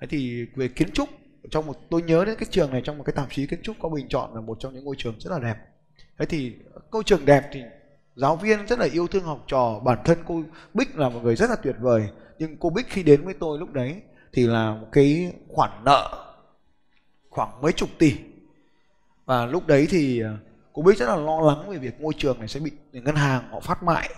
Thế 0.00 0.06
thì 0.10 0.46
về 0.56 0.68
kiến 0.68 0.90
trúc 0.92 1.08
trong 1.50 1.66
một 1.66 1.76
tôi 1.90 2.02
nhớ 2.02 2.24
đến 2.24 2.36
cái 2.38 2.48
trường 2.50 2.70
này 2.70 2.82
trong 2.84 2.98
một 2.98 3.04
cái 3.04 3.12
tạp 3.12 3.28
chí 3.30 3.46
kiến 3.46 3.62
trúc 3.62 3.76
có 3.80 3.88
bình 3.88 4.08
chọn 4.08 4.34
là 4.34 4.40
một 4.40 4.56
trong 4.60 4.74
những 4.74 4.84
ngôi 4.84 4.94
trường 4.98 5.14
rất 5.20 5.30
là 5.30 5.38
đẹp. 5.38 5.56
Thế 6.18 6.26
thì 6.26 6.54
ngôi 6.90 7.04
trường 7.04 7.24
đẹp 7.24 7.48
thì 7.52 7.62
giáo 8.16 8.36
viên 8.36 8.66
rất 8.66 8.78
là 8.78 8.86
yêu 8.92 9.06
thương 9.06 9.24
học 9.24 9.44
trò, 9.46 9.80
bản 9.84 9.98
thân 10.04 10.18
cô 10.26 10.42
Bích 10.74 10.96
là 10.96 11.08
một 11.08 11.20
người 11.22 11.36
rất 11.36 11.50
là 11.50 11.56
tuyệt 11.56 11.76
vời. 11.80 12.08
Nhưng 12.38 12.56
cô 12.56 12.70
Bích 12.70 12.86
khi 12.88 13.02
đến 13.02 13.24
với 13.24 13.34
tôi 13.34 13.58
lúc 13.58 13.72
đấy 13.72 14.02
thì 14.32 14.46
là 14.46 14.74
một 14.74 14.86
cái 14.92 15.32
khoản 15.48 15.84
nợ 15.84 16.34
khoảng 17.30 17.60
mấy 17.60 17.72
chục 17.72 17.88
tỷ. 17.98 18.14
Và 19.24 19.46
lúc 19.46 19.66
đấy 19.66 19.86
thì 19.90 20.22
à, 20.22 20.38
cô 20.72 20.82
Bích 20.82 20.98
rất 20.98 21.06
là 21.06 21.16
lo 21.16 21.40
lắng 21.40 21.70
về 21.70 21.78
việc 21.78 22.00
ngôi 22.00 22.12
trường 22.18 22.38
này 22.38 22.48
sẽ 22.48 22.60
bị 22.60 22.70
ngân 22.92 23.16
hàng 23.16 23.48
họ 23.50 23.60
phát 23.60 23.82
mại. 23.82 24.10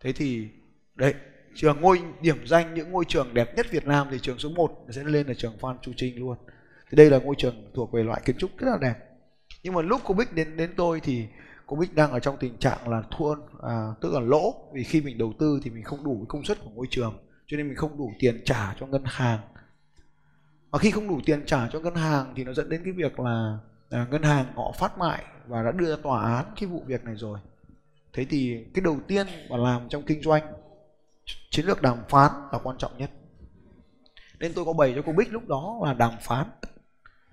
Thế 0.00 0.12
thì, 0.12 0.48
đấy 0.94 1.14
trường 1.58 1.80
ngôi 1.80 2.02
điểm 2.20 2.46
danh 2.46 2.74
những 2.74 2.90
ngôi 2.90 3.04
trường 3.04 3.34
đẹp 3.34 3.56
nhất 3.56 3.66
Việt 3.70 3.86
Nam 3.86 4.06
thì 4.10 4.18
trường 4.22 4.38
số 4.38 4.48
1 4.48 4.86
sẽ 4.90 5.04
lên 5.04 5.26
là 5.26 5.34
trường 5.34 5.58
Phan 5.60 5.76
Chu 5.82 5.92
Trinh 5.96 6.18
luôn. 6.18 6.36
Thì 6.90 6.96
đây 6.96 7.10
là 7.10 7.18
ngôi 7.18 7.34
trường 7.38 7.70
thuộc 7.74 7.92
về 7.92 8.02
loại 8.02 8.22
kiến 8.24 8.36
trúc 8.38 8.50
rất 8.58 8.68
là 8.70 8.78
đẹp. 8.80 8.94
Nhưng 9.62 9.74
mà 9.74 9.82
lúc 9.82 10.00
cô 10.04 10.14
Bích 10.14 10.34
đến 10.34 10.56
đến 10.56 10.70
tôi 10.76 11.00
thì 11.00 11.26
cô 11.66 11.76
Bích 11.76 11.94
đang 11.94 12.10
ở 12.10 12.20
trong 12.20 12.36
tình 12.40 12.58
trạng 12.58 12.88
là 12.88 13.02
thua 13.10 13.34
à, 13.62 13.86
tức 14.00 14.12
là 14.12 14.20
lỗ. 14.20 14.54
Vì 14.72 14.84
khi 14.84 15.00
mình 15.00 15.18
đầu 15.18 15.32
tư 15.38 15.60
thì 15.62 15.70
mình 15.70 15.82
không 15.82 16.04
đủ 16.04 16.24
công 16.28 16.44
suất 16.44 16.58
của 16.64 16.70
ngôi 16.74 16.86
trường 16.90 17.18
cho 17.46 17.56
nên 17.56 17.68
mình 17.68 17.76
không 17.76 17.98
đủ 17.98 18.12
tiền 18.18 18.42
trả 18.44 18.74
cho 18.80 18.86
ngân 18.86 19.02
hàng. 19.04 19.38
Và 20.70 20.78
khi 20.78 20.90
không 20.90 21.08
đủ 21.08 21.20
tiền 21.24 21.46
trả 21.46 21.68
cho 21.72 21.80
ngân 21.80 21.94
hàng 21.94 22.32
thì 22.36 22.44
nó 22.44 22.52
dẫn 22.52 22.68
đến 22.68 22.80
cái 22.84 22.92
việc 22.92 23.20
là 23.20 23.58
à, 23.90 24.06
ngân 24.10 24.22
hàng 24.22 24.46
họ 24.54 24.72
phát 24.78 24.98
mại 24.98 25.24
và 25.46 25.62
đã 25.62 25.72
đưa 25.72 25.90
ra 25.90 26.02
tòa 26.02 26.34
án 26.34 26.44
cái 26.60 26.66
vụ 26.68 26.82
việc 26.86 27.04
này 27.04 27.14
rồi. 27.16 27.38
Thế 28.12 28.26
thì 28.30 28.64
cái 28.74 28.82
đầu 28.82 28.98
tiên 29.08 29.26
mà 29.50 29.56
làm 29.56 29.88
trong 29.88 30.02
kinh 30.02 30.22
doanh 30.22 30.42
chiến 31.50 31.66
lược 31.66 31.82
đàm 31.82 31.98
phán 32.08 32.30
là 32.52 32.58
quan 32.62 32.78
trọng 32.78 32.98
nhất. 32.98 33.10
Nên 34.38 34.52
tôi 34.54 34.64
có 34.64 34.72
bày 34.72 34.92
cho 34.96 35.02
cô 35.06 35.12
Bích 35.12 35.32
lúc 35.32 35.48
đó 35.48 35.80
là 35.84 35.94
đàm 35.94 36.12
phán. 36.22 36.46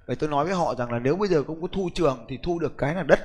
Vậy 0.06 0.16
tôi 0.16 0.30
nói 0.30 0.46
với 0.46 0.54
họ 0.54 0.76
rằng 0.76 0.92
là 0.92 1.00
nếu 1.00 1.16
bây 1.16 1.28
giờ 1.28 1.44
không 1.44 1.62
có 1.62 1.68
thu 1.72 1.90
trường 1.94 2.26
thì 2.30 2.40
thu 2.44 2.60
được 2.60 2.78
cái 2.78 2.96
là 2.96 3.04
đất. 3.04 3.20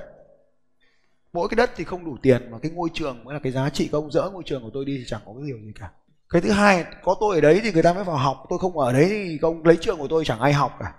Mỗi 1.33 1.49
cái 1.49 1.55
đất 1.55 1.71
thì 1.75 1.83
không 1.83 2.05
đủ 2.05 2.17
tiền 2.21 2.51
mà 2.51 2.57
cái 2.61 2.71
ngôi 2.71 2.89
trường 2.93 3.23
mới 3.23 3.33
là 3.33 3.39
cái 3.43 3.51
giá 3.51 3.69
trị 3.69 3.89
công 3.91 4.11
dỡ 4.11 4.29
ngôi 4.29 4.43
trường 4.45 4.63
của 4.63 4.69
tôi 4.73 4.85
đi 4.85 4.97
thì 4.97 5.03
chẳng 5.07 5.21
có 5.25 5.33
cái 5.33 5.43
điều 5.47 5.57
gì 5.57 5.71
cả. 5.79 5.91
Cái 6.29 6.41
thứ 6.41 6.51
hai, 6.51 6.85
có 7.03 7.15
tôi 7.19 7.35
ở 7.35 7.41
đấy 7.41 7.61
thì 7.63 7.71
người 7.71 7.83
ta 7.83 7.93
mới 7.93 8.03
vào 8.03 8.17
học, 8.17 8.45
tôi 8.49 8.59
không 8.59 8.77
ở 8.77 8.93
đấy 8.93 9.09
thì 9.09 9.37
công 9.41 9.65
lấy 9.65 9.77
trường 9.81 9.99
của 9.99 10.07
tôi 10.07 10.25
chẳng 10.25 10.39
ai 10.39 10.53
học 10.53 10.77
cả. 10.79 10.93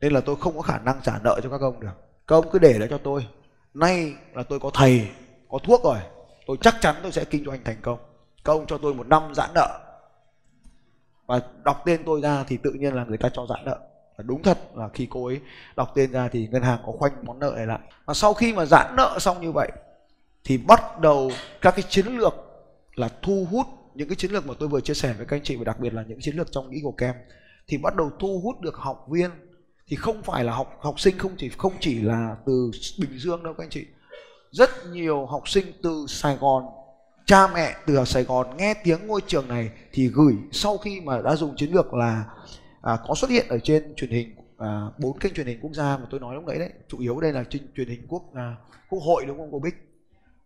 Nên 0.00 0.12
là 0.12 0.20
tôi 0.20 0.36
không 0.36 0.56
có 0.56 0.62
khả 0.62 0.78
năng 0.78 1.00
trả 1.02 1.18
nợ 1.24 1.40
cho 1.42 1.50
các 1.50 1.60
ông 1.60 1.80
được. 1.80 1.92
Các 2.26 2.36
ông 2.36 2.50
cứ 2.52 2.58
để 2.58 2.78
lại 2.78 2.88
cho 2.90 2.98
tôi. 2.98 3.26
Nay 3.74 4.14
là 4.34 4.42
tôi 4.42 4.60
có 4.60 4.70
thầy, 4.74 5.08
có 5.48 5.58
thuốc 5.58 5.84
rồi, 5.84 5.98
tôi 6.46 6.56
chắc 6.60 6.76
chắn 6.80 6.96
tôi 7.02 7.12
sẽ 7.12 7.24
kinh 7.24 7.44
doanh 7.44 7.64
thành 7.64 7.76
công 7.82 7.98
các 8.48 8.52
ông 8.52 8.66
cho 8.66 8.78
tôi 8.78 8.94
một 8.94 9.06
năm 9.06 9.34
giãn 9.34 9.50
nợ. 9.54 9.78
Và 11.26 11.40
đọc 11.64 11.82
tên 11.86 12.02
tôi 12.06 12.20
ra 12.20 12.44
thì 12.44 12.56
tự 12.56 12.72
nhiên 12.72 12.94
là 12.94 13.04
người 13.04 13.18
ta 13.18 13.28
cho 13.32 13.46
giãn 13.48 13.64
nợ. 13.64 13.78
Và 14.16 14.24
đúng 14.26 14.42
thật 14.42 14.58
là 14.74 14.88
khi 14.94 15.08
cô 15.10 15.26
ấy 15.26 15.40
đọc 15.76 15.92
tên 15.94 16.12
ra 16.12 16.28
thì 16.28 16.48
ngân 16.50 16.62
hàng 16.62 16.78
có 16.86 16.92
khoanh 16.92 17.12
món 17.22 17.38
nợ 17.38 17.52
này 17.56 17.66
lại. 17.66 17.78
Và 18.04 18.14
sau 18.14 18.34
khi 18.34 18.52
mà 18.52 18.64
giãn 18.64 18.96
nợ 18.96 19.18
xong 19.20 19.40
như 19.40 19.52
vậy, 19.52 19.72
thì 20.44 20.58
bắt 20.58 21.00
đầu 21.00 21.30
các 21.60 21.74
cái 21.76 21.84
chiến 21.88 22.06
lược 22.06 22.34
là 22.94 23.08
thu 23.22 23.46
hút 23.50 23.66
những 23.94 24.08
cái 24.08 24.16
chiến 24.16 24.30
lược 24.30 24.46
mà 24.46 24.54
tôi 24.58 24.68
vừa 24.68 24.80
chia 24.80 24.94
sẻ 24.94 25.14
với 25.16 25.26
các 25.26 25.36
anh 25.36 25.42
chị 25.42 25.56
và 25.56 25.64
đặc 25.64 25.80
biệt 25.80 25.94
là 25.94 26.02
những 26.08 26.18
chiến 26.20 26.36
lược 26.36 26.52
trong 26.52 26.70
Eagle 26.70 26.92
Camp, 26.96 27.16
thì 27.66 27.78
bắt 27.78 27.96
đầu 27.96 28.10
thu 28.18 28.40
hút 28.44 28.60
được 28.60 28.74
học 28.76 29.06
viên. 29.08 29.30
Thì 29.86 29.96
không 29.96 30.22
phải 30.22 30.44
là 30.44 30.52
học 30.52 30.78
học 30.80 31.00
sinh 31.00 31.18
không 31.18 31.32
chỉ 31.36 31.48
không 31.48 31.72
chỉ 31.80 32.02
là 32.02 32.36
từ 32.46 32.70
Bình 33.00 33.18
Dương 33.18 33.42
đâu 33.42 33.54
các 33.54 33.64
anh 33.64 33.70
chị. 33.70 33.86
Rất 34.50 34.70
nhiều 34.92 35.26
học 35.26 35.48
sinh 35.48 35.72
từ 35.82 36.06
Sài 36.08 36.36
Gòn 36.36 36.64
cha 37.28 37.46
mẹ 37.46 37.76
từ 37.86 38.04
Sài 38.04 38.24
Gòn 38.24 38.56
nghe 38.56 38.74
tiếng 38.84 39.06
ngôi 39.06 39.20
trường 39.26 39.48
này 39.48 39.70
thì 39.92 40.08
gửi 40.08 40.34
sau 40.52 40.78
khi 40.78 41.00
mà 41.00 41.22
đã 41.22 41.36
dùng 41.36 41.56
chiến 41.56 41.72
lược 41.72 41.94
là 41.94 42.24
à, 42.82 42.98
có 43.08 43.14
xuất 43.14 43.30
hiện 43.30 43.46
ở 43.48 43.58
trên 43.58 43.94
truyền 43.96 44.10
hình 44.10 44.34
à, 44.58 44.82
bốn 44.98 45.16
à, 45.16 45.18
kênh 45.20 45.34
truyền 45.34 45.46
hình 45.46 45.58
quốc 45.62 45.74
gia 45.74 45.96
mà 45.96 46.06
tôi 46.10 46.20
nói 46.20 46.34
lúc 46.34 46.44
nãy 46.46 46.58
đấy. 46.58 46.70
Chủ 46.88 46.98
yếu 46.98 47.20
đây 47.20 47.32
là 47.32 47.44
trên 47.50 47.62
truyền 47.76 47.88
hình 47.88 48.06
quốc 48.08 48.22
à, 48.34 48.56
quốc 48.90 48.98
hội 48.98 49.24
đúng 49.26 49.38
không 49.38 49.48
cô 49.52 49.58
Bích? 49.58 49.74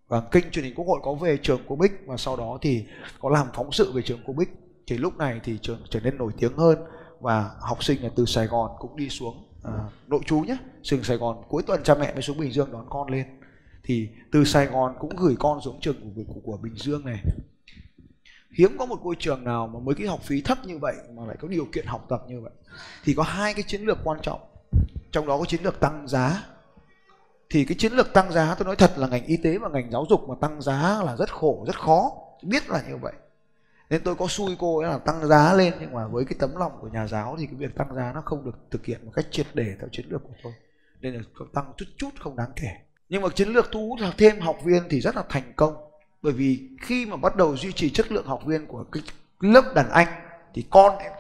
Và 0.09 0.21
kênh 0.21 0.51
truyền 0.51 0.65
hình 0.65 0.75
quốc 0.75 0.85
hội 0.87 1.01
có 1.03 1.15
về 1.15 1.39
trường 1.43 1.61
cô 1.69 1.77
Bích 1.77 1.93
và 2.07 2.17
sau 2.17 2.37
đó 2.37 2.59
thì 2.63 2.85
có 3.21 3.31
làm 3.31 3.47
phóng 3.55 3.73
sự 3.73 3.93
về 3.93 4.03
trường 4.03 4.21
cô 4.27 4.33
Bích. 4.33 4.49
Thì 4.87 4.99
lúc 4.99 5.17
này 5.17 5.41
thì 5.45 5.59
trường 5.63 5.81
trở 5.91 6.01
nên 6.01 6.19
nổi 6.19 6.33
tiếng 6.39 6.57
hơn 6.57 6.79
và 7.21 7.51
học 7.61 7.85
sinh 7.85 8.03
là 8.03 8.11
từ 8.17 8.25
Sài 8.25 8.47
Gòn 8.47 8.71
cũng 8.79 8.97
đi 8.97 9.09
xuống 9.09 9.45
à, 9.65 9.73
nội 10.07 10.21
trú 10.27 10.41
nhé. 10.41 10.57
Trường 10.83 11.05
Sài 11.05 11.17
Gòn 11.17 11.43
cuối 11.49 11.63
tuần 11.63 11.83
cha 11.83 11.95
mẹ 11.95 12.13
mới 12.13 12.23
xuống 12.23 12.39
Bình 12.39 12.53
Dương 12.53 12.73
đón 12.73 12.87
con 12.91 13.11
lên 13.11 13.27
thì 13.85 14.09
từ 14.33 14.45
Sài 14.45 14.67
Gòn 14.67 14.95
cũng 14.99 15.17
gửi 15.17 15.37
con 15.39 15.61
xuống 15.61 15.81
trường 15.81 15.97
của, 16.01 16.23
của, 16.35 16.41
của 16.45 16.57
Bình 16.57 16.75
Dương 16.77 17.05
này. 17.05 17.25
Hiếm 18.59 18.79
có 18.79 18.87
một 18.87 19.01
ngôi 19.03 19.17
trường 19.19 19.45
nào 19.45 19.67
mà 19.67 19.81
mới 19.81 19.95
cái 19.95 20.07
học 20.07 20.21
phí 20.23 20.43
thấp 20.43 20.59
như 20.65 20.79
vậy 20.79 20.95
mà 21.15 21.27
lại 21.27 21.37
có 21.41 21.49
điều 21.49 21.67
kiện 21.73 21.87
học 21.87 22.07
tập 22.09 22.23
như 22.29 22.41
vậy. 22.41 22.53
Thì 23.05 23.15
có 23.15 23.23
hai 23.23 23.55
cái 23.55 23.63
chiến 23.63 23.83
lược 23.83 23.99
quan 24.05 24.19
trọng 24.23 24.41
trong 25.13 25.27
đó 25.27 25.39
có 25.39 25.45
chiến 25.45 25.63
lược 25.63 25.81
tăng 25.81 26.09
giá. 26.09 26.45
Thì 27.51 27.65
cái 27.65 27.77
chiến 27.79 27.93
lược 27.93 28.13
tăng 28.13 28.33
giá 28.33 28.55
tôi 28.55 28.67
nói 28.67 28.77
thật 28.77 28.93
là 28.97 29.09
ngành 29.09 29.27
y 29.27 29.37
tế 29.37 29.59
và 29.59 29.69
ngành 29.69 29.91
giáo 29.91 30.07
dục 30.11 30.29
mà 30.29 30.35
tăng 30.41 30.63
giá 30.63 31.03
là 31.05 31.17
rất 31.17 31.33
khổ 31.33 31.65
rất 31.67 31.81
khó 31.81 32.11
biết 32.43 32.69
là 32.69 32.83
như 32.89 32.97
vậy. 32.97 33.13
Nên 33.91 34.03
tôi 34.05 34.15
có 34.15 34.27
xui 34.29 34.57
cô 34.59 34.79
ấy 34.79 34.91
là 34.91 34.99
tăng 34.99 35.27
giá 35.27 35.55
lên 35.55 35.75
nhưng 35.81 35.93
mà 35.93 36.07
với 36.07 36.25
cái 36.25 36.37
tấm 36.39 36.57
lòng 36.57 36.73
của 36.81 36.89
nhà 36.89 37.07
giáo 37.07 37.37
thì 37.39 37.47
cái 37.47 37.55
việc 37.55 37.75
tăng 37.77 37.95
giá 37.95 38.13
nó 38.15 38.21
không 38.21 38.45
được 38.45 38.59
thực 38.71 38.85
hiện 38.85 39.01
một 39.05 39.13
cách 39.15 39.27
triệt 39.31 39.47
để 39.55 39.75
theo 39.81 39.89
chiến 39.93 40.07
lược 40.09 40.23
của 40.23 40.35
tôi. 40.43 40.53
Nên 41.01 41.15
là 41.15 41.21
tăng 41.55 41.73
chút 41.77 41.87
chút 41.97 42.11
không 42.21 42.37
đáng 42.37 42.51
kể 42.57 42.69
nhưng 43.13 43.23
mà 43.23 43.29
chiến 43.35 43.49
lược 43.49 43.73
thu 43.73 43.89
hút 43.89 44.15
thêm 44.19 44.41
học 44.41 44.59
viên 44.65 44.83
thì 44.91 45.01
rất 45.01 45.17
là 45.17 45.23
thành 45.29 45.53
công. 45.57 45.75
Bởi 46.23 46.33
vì 46.33 46.69
khi 46.81 47.07
mà 47.07 47.17
bắt 47.17 47.37
đầu 47.37 47.57
duy 47.57 47.73
trì 47.73 47.91
chất 47.91 48.13
lượng 48.13 48.27
học 48.27 48.43
viên 48.47 48.67
của 48.67 48.85
cái 48.93 49.03
lớp 49.41 49.75
đàn 49.75 49.91
anh 49.91 50.09
thì 50.55 50.65
con 50.71 50.99
em, 50.99 51.13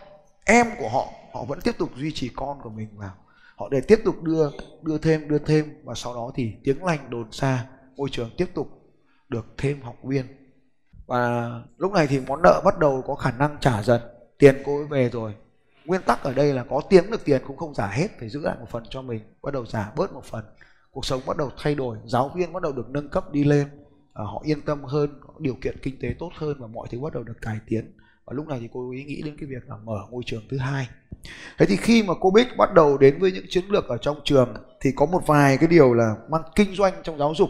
em 0.44 0.66
của 0.78 0.88
họ 0.88 1.08
họ 1.32 1.44
vẫn 1.44 1.60
tiếp 1.60 1.78
tục 1.78 1.90
duy 1.96 2.12
trì 2.12 2.30
con 2.36 2.60
của 2.62 2.70
mình 2.70 2.88
vào. 2.96 3.14
Họ 3.56 3.68
để 3.70 3.80
tiếp 3.80 4.00
tục 4.04 4.22
đưa 4.22 4.50
đưa 4.82 4.98
thêm 4.98 5.28
đưa 5.28 5.38
thêm 5.38 5.74
và 5.84 5.94
sau 5.94 6.14
đó 6.14 6.30
thì 6.34 6.52
tiếng 6.64 6.84
lành 6.84 7.10
đồn 7.10 7.32
xa 7.32 7.66
môi 7.96 8.08
trường 8.12 8.30
tiếp 8.36 8.46
tục 8.54 8.68
được 9.28 9.46
thêm 9.58 9.82
học 9.82 9.96
viên. 10.02 10.26
Và 11.06 11.50
lúc 11.78 11.92
này 11.92 12.06
thì 12.06 12.20
món 12.20 12.42
nợ 12.42 12.60
bắt 12.64 12.78
đầu 12.78 13.02
có 13.06 13.14
khả 13.14 13.30
năng 13.30 13.56
trả 13.60 13.82
dần 13.82 14.00
tiền 14.38 14.62
cô 14.64 14.78
ấy 14.78 14.86
về 14.86 15.08
rồi. 15.08 15.34
Nguyên 15.84 16.02
tắc 16.02 16.22
ở 16.22 16.34
đây 16.34 16.52
là 16.52 16.64
có 16.70 16.80
tiếng 16.90 17.10
được 17.10 17.24
tiền 17.24 17.42
cũng 17.46 17.56
không 17.56 17.74
trả 17.74 17.86
hết 17.86 18.08
phải 18.18 18.28
giữ 18.28 18.40
lại 18.40 18.56
một 18.60 18.66
phần 18.70 18.84
cho 18.90 19.02
mình 19.02 19.20
bắt 19.42 19.54
đầu 19.54 19.66
trả 19.66 19.90
bớt 19.96 20.12
một 20.12 20.24
phần 20.24 20.44
cuộc 20.92 21.06
sống 21.06 21.20
bắt 21.26 21.36
đầu 21.36 21.50
thay 21.58 21.74
đổi 21.74 21.98
giáo 22.04 22.30
viên 22.34 22.52
bắt 22.52 22.62
đầu 22.62 22.72
được 22.72 22.90
nâng 22.90 23.08
cấp 23.08 23.32
đi 23.32 23.44
lên 23.44 23.66
à, 24.12 24.24
họ 24.24 24.42
yên 24.44 24.60
tâm 24.60 24.84
hơn 24.84 25.10
điều 25.38 25.54
kiện 25.54 25.76
kinh 25.82 25.98
tế 26.00 26.14
tốt 26.18 26.30
hơn 26.34 26.56
và 26.60 26.66
mọi 26.66 26.88
thứ 26.90 27.00
bắt 27.00 27.12
đầu 27.12 27.22
được 27.22 27.40
cải 27.42 27.58
tiến. 27.66 27.92
Và 28.24 28.32
lúc 28.32 28.48
này 28.48 28.58
thì 28.60 28.68
cô 28.72 28.90
ấy 28.90 29.04
nghĩ 29.04 29.22
đến 29.22 29.36
cái 29.40 29.48
việc 29.48 29.68
là 29.68 29.76
mở 29.84 29.98
ngôi 30.10 30.22
trường 30.26 30.42
thứ 30.50 30.58
hai. 30.58 30.88
Thế 31.58 31.66
thì 31.66 31.76
khi 31.76 32.02
mà 32.02 32.14
cô 32.20 32.30
Bích 32.30 32.46
bắt 32.58 32.74
đầu 32.74 32.98
đến 32.98 33.18
với 33.18 33.32
những 33.32 33.44
chiến 33.48 33.64
lược 33.68 33.88
ở 33.88 33.96
trong 33.96 34.20
trường 34.24 34.54
thì 34.80 34.90
có 34.96 35.06
một 35.06 35.26
vài 35.26 35.56
cái 35.56 35.68
điều 35.68 35.94
là 35.94 36.14
mang 36.30 36.42
kinh 36.54 36.74
doanh 36.74 36.94
trong 37.02 37.18
giáo 37.18 37.34
dục 37.36 37.48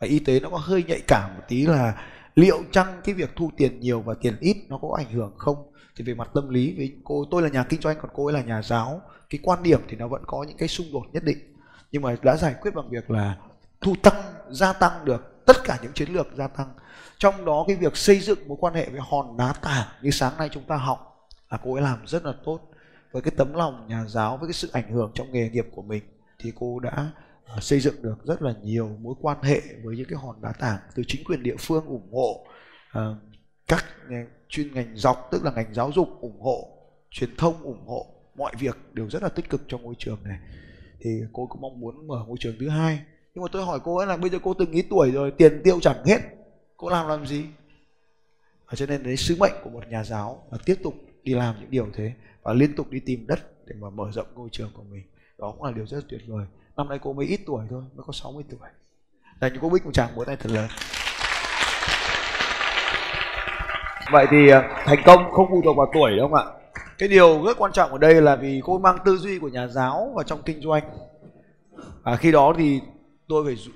và 0.00 0.06
y 0.06 0.18
tế 0.18 0.40
nó 0.40 0.50
có 0.50 0.56
hơi 0.56 0.84
nhạy 0.88 1.00
cảm 1.06 1.34
một 1.36 1.42
tí 1.48 1.66
là 1.66 2.04
liệu 2.34 2.62
chăng 2.70 3.00
cái 3.04 3.14
việc 3.14 3.30
thu 3.36 3.50
tiền 3.56 3.80
nhiều 3.80 4.00
và 4.00 4.14
tiền 4.20 4.34
ít 4.40 4.56
nó 4.68 4.78
có 4.82 4.94
ảnh 4.96 5.12
hưởng 5.12 5.32
không? 5.38 5.56
Thì 5.96 6.04
về 6.04 6.14
mặt 6.14 6.30
tâm 6.34 6.48
lý 6.48 6.74
với 6.76 6.96
cô 7.04 7.24
tôi 7.30 7.42
là 7.42 7.48
nhà 7.48 7.64
kinh 7.68 7.80
doanh 7.80 7.96
còn 8.02 8.10
cô 8.14 8.26
ấy 8.26 8.34
là 8.34 8.42
nhà 8.42 8.62
giáo 8.62 9.00
cái 9.30 9.40
quan 9.42 9.62
điểm 9.62 9.80
thì 9.88 9.96
nó 9.96 10.08
vẫn 10.08 10.22
có 10.26 10.44
những 10.48 10.56
cái 10.56 10.68
xung 10.68 10.86
đột 10.92 11.04
nhất 11.12 11.24
định 11.24 11.38
nhưng 11.92 12.02
mà 12.02 12.16
đã 12.22 12.36
giải 12.36 12.54
quyết 12.60 12.74
bằng 12.74 12.88
việc 12.90 13.10
là 13.10 13.36
thu 13.80 13.94
tăng 14.02 14.22
gia 14.50 14.72
tăng 14.72 15.04
được 15.04 15.44
tất 15.46 15.56
cả 15.64 15.78
những 15.82 15.92
chiến 15.92 16.08
lược 16.12 16.26
gia 16.36 16.48
tăng. 16.48 16.72
Trong 17.18 17.44
đó 17.44 17.64
cái 17.66 17.76
việc 17.76 17.96
xây 17.96 18.20
dựng 18.20 18.48
mối 18.48 18.58
quan 18.60 18.74
hệ 18.74 18.88
với 18.90 19.00
hòn 19.10 19.36
đá 19.36 19.52
tảng 19.52 19.88
như 20.02 20.10
sáng 20.10 20.36
nay 20.38 20.48
chúng 20.52 20.64
ta 20.64 20.76
học 20.76 21.28
là 21.50 21.58
cô 21.62 21.74
ấy 21.74 21.82
làm 21.82 22.06
rất 22.06 22.24
là 22.24 22.32
tốt. 22.44 22.60
Với 23.12 23.22
cái 23.22 23.32
tấm 23.36 23.54
lòng 23.54 23.88
nhà 23.88 24.04
giáo 24.08 24.36
với 24.36 24.48
cái 24.48 24.54
sự 24.54 24.70
ảnh 24.72 24.92
hưởng 24.92 25.12
trong 25.14 25.32
nghề 25.32 25.48
nghiệp 25.48 25.66
của 25.74 25.82
mình 25.82 26.02
thì 26.38 26.52
cô 26.58 26.80
đã 26.80 27.10
ờ, 27.44 27.60
xây 27.60 27.80
dựng 27.80 28.02
được 28.02 28.24
rất 28.24 28.42
là 28.42 28.52
nhiều 28.62 28.96
mối 29.00 29.14
quan 29.20 29.42
hệ 29.42 29.60
với 29.84 29.96
những 29.96 30.08
cái 30.08 30.18
hòn 30.18 30.42
đá 30.42 30.52
tảng 30.58 30.78
từ 30.94 31.02
chính 31.06 31.24
quyền 31.24 31.42
địa 31.42 31.56
phương 31.58 31.86
ủng 31.86 32.12
hộ 32.12 32.46
uh, 32.98 33.16
các 33.66 33.84
chuyên 34.48 34.74
ngành 34.74 34.96
dọc 34.96 35.28
tức 35.30 35.44
là 35.44 35.50
ngành 35.50 35.74
giáo 35.74 35.92
dục 35.92 36.08
ủng 36.20 36.40
hộ 36.40 36.68
truyền 37.10 37.36
thông 37.36 37.62
ủng 37.62 37.86
hộ. 37.86 38.06
Mọi 38.34 38.52
việc 38.58 38.76
đều 38.92 39.10
rất 39.10 39.22
là 39.22 39.28
tích 39.28 39.50
cực 39.50 39.62
trong 39.68 39.82
môi 39.82 39.94
trường 39.98 40.18
này 40.24 40.38
thì 41.00 41.20
cô 41.32 41.46
cũng 41.46 41.60
mong 41.60 41.80
muốn 41.80 42.06
mở 42.06 42.24
môi 42.28 42.36
trường 42.40 42.54
thứ 42.60 42.68
hai. 42.68 43.00
Nhưng 43.34 43.42
mà 43.42 43.48
tôi 43.52 43.64
hỏi 43.64 43.80
cô 43.84 43.96
ấy 43.96 44.06
là 44.06 44.16
bây 44.16 44.30
giờ 44.30 44.38
cô 44.42 44.54
từng 44.54 44.72
ý 44.72 44.82
tuổi 44.82 45.10
rồi, 45.10 45.30
tiền 45.30 45.60
tiêu 45.64 45.80
chẳng 45.80 46.04
hết, 46.04 46.18
cô 46.76 46.88
làm 46.88 47.08
làm 47.08 47.26
gì? 47.26 47.44
Và 48.66 48.72
cho 48.76 48.86
nên 48.86 49.02
đấy, 49.02 49.16
sứ 49.16 49.36
mệnh 49.38 49.52
của 49.64 49.70
một 49.70 49.88
nhà 49.88 50.04
giáo 50.04 50.42
là 50.50 50.58
tiếp 50.64 50.76
tục 50.82 50.94
đi 51.22 51.34
làm 51.34 51.54
những 51.60 51.70
điều 51.70 51.86
thế 51.94 52.12
và 52.42 52.52
liên 52.52 52.74
tục 52.76 52.90
đi 52.90 53.00
tìm 53.00 53.26
đất 53.26 53.66
để 53.66 53.76
mà 53.80 53.90
mở 53.90 54.10
rộng 54.12 54.26
ngôi 54.34 54.48
trường 54.52 54.70
của 54.74 54.82
mình. 54.82 55.02
Đó 55.38 55.50
cũng 55.50 55.64
là 55.64 55.72
điều 55.72 55.86
rất 55.86 56.04
tuyệt 56.08 56.20
vời. 56.26 56.46
Năm 56.76 56.88
nay 56.88 56.98
cô 57.02 57.12
mới 57.12 57.26
ít 57.26 57.40
tuổi 57.46 57.66
thôi, 57.70 57.82
mới 57.94 58.04
có 58.06 58.12
60 58.12 58.44
tuổi. 58.50 58.68
Là 59.40 59.48
những 59.48 59.58
cô 59.62 59.68
Bích 59.68 59.84
một 59.84 59.90
chàng 59.94 60.10
vỗ 60.14 60.24
tay 60.24 60.36
thật 60.36 60.50
lớn. 60.52 60.68
Vậy 64.12 64.26
thì 64.30 64.50
à, 64.50 64.82
thành 64.86 64.98
công 65.04 65.32
không 65.32 65.46
phụ 65.50 65.62
thuộc 65.64 65.76
vào 65.76 65.90
tuổi 65.94 66.16
đâu 66.16 66.28
không 66.28 66.34
ạ 66.34 66.59
cái 67.00 67.08
điều 67.08 67.42
rất 67.44 67.58
quan 67.58 67.72
trọng 67.72 67.92
ở 67.92 67.98
đây 67.98 68.22
là 68.22 68.36
vì 68.36 68.60
cô 68.64 68.78
mang 68.78 68.98
tư 69.04 69.16
duy 69.16 69.38
của 69.38 69.48
nhà 69.48 69.66
giáo 69.66 70.12
vào 70.14 70.24
trong 70.24 70.42
kinh 70.42 70.60
doanh. 70.60 70.82
Và 72.02 72.16
khi 72.16 72.32
đó 72.32 72.54
thì 72.58 72.80
tôi 73.28 73.44
phải 73.44 73.74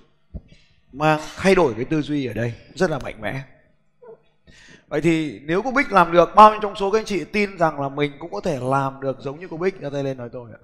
mang 0.93 1.21
thay 1.37 1.55
đổi 1.55 1.75
cái 1.75 1.85
tư 1.85 2.03
duy 2.03 2.27
ở 2.27 2.33
đây. 2.33 2.55
Rất 2.75 2.91
là 2.91 2.99
mạnh 2.99 3.21
mẽ. 3.21 3.43
Vậy 4.89 5.01
thì 5.01 5.41
nếu 5.45 5.63
cô 5.63 5.71
bích 5.71 5.93
làm 5.93 6.13
được 6.13 6.35
bao 6.35 6.51
nhiêu 6.51 6.61
trong 6.63 6.77
số 6.77 6.91
các 6.91 6.99
anh 6.99 7.05
chị 7.05 7.25
tin 7.25 7.59
rằng 7.59 7.81
là 7.81 7.89
mình 7.89 8.13
cũng 8.19 8.33
có 8.33 8.41
thể 8.41 8.59
làm 8.63 9.01
được 9.01 9.17
giống 9.21 9.41
như 9.41 9.49
cô 9.51 9.57
bích? 9.57 9.81
Ra 9.81 9.91
tay 9.93 10.05
lên 10.05 10.17
nói 10.17 10.29
tôi 10.33 10.51
ạ. 10.53 10.61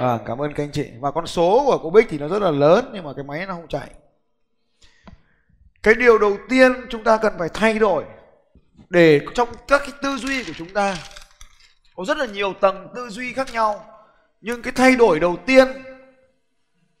À, 0.00 0.18
cảm 0.26 0.42
ơn 0.42 0.52
các 0.54 0.62
anh 0.62 0.72
chị. 0.72 0.86
Và 1.00 1.10
con 1.10 1.26
số 1.26 1.62
của 1.66 1.78
cô 1.82 1.90
bích 1.90 2.06
thì 2.08 2.18
nó 2.18 2.28
rất 2.28 2.42
là 2.42 2.50
lớn 2.50 2.90
nhưng 2.92 3.04
mà 3.04 3.12
cái 3.16 3.24
máy 3.24 3.46
nó 3.46 3.54
không 3.54 3.68
chạy. 3.68 3.90
Cái 5.82 5.94
điều 5.94 6.18
đầu 6.18 6.36
tiên 6.48 6.72
chúng 6.88 7.04
ta 7.04 7.16
cần 7.16 7.32
phải 7.38 7.48
thay 7.54 7.78
đổi 7.78 8.04
để 8.88 9.20
trong 9.34 9.48
các 9.68 9.78
cái 9.78 9.92
tư 10.02 10.16
duy 10.16 10.44
của 10.44 10.52
chúng 10.56 10.68
ta 10.68 10.96
có 11.98 12.04
rất 12.04 12.18
là 12.18 12.26
nhiều 12.26 12.54
tầng 12.60 12.88
tư 12.94 13.08
duy 13.08 13.32
khác 13.32 13.52
nhau. 13.52 13.84
Nhưng 14.40 14.62
cái 14.62 14.72
thay 14.76 14.96
đổi 14.96 15.20
đầu 15.20 15.36
tiên, 15.46 15.68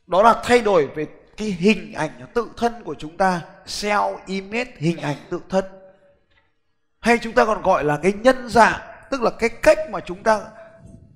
đó 0.06 0.22
là 0.22 0.42
thay 0.44 0.60
đổi 0.60 0.86
về 0.86 1.06
cái 1.36 1.48
hình 1.48 1.92
ảnh 1.92 2.10
tự 2.34 2.48
thân 2.56 2.84
của 2.84 2.94
chúng 2.94 3.16
ta 3.16 3.40
self 3.66 4.18
image, 4.26 4.72
hình 4.76 4.96
ảnh 4.96 5.16
tự 5.30 5.40
thân. 5.48 5.64
Hay 7.00 7.18
chúng 7.18 7.32
ta 7.32 7.44
còn 7.44 7.62
gọi 7.62 7.84
là 7.84 7.98
cái 8.02 8.12
nhân 8.12 8.48
dạng, 8.48 8.80
tức 9.10 9.22
là 9.22 9.30
cái 9.38 9.48
cách 9.48 9.78
mà 9.90 10.00
chúng 10.00 10.22
ta 10.22 10.40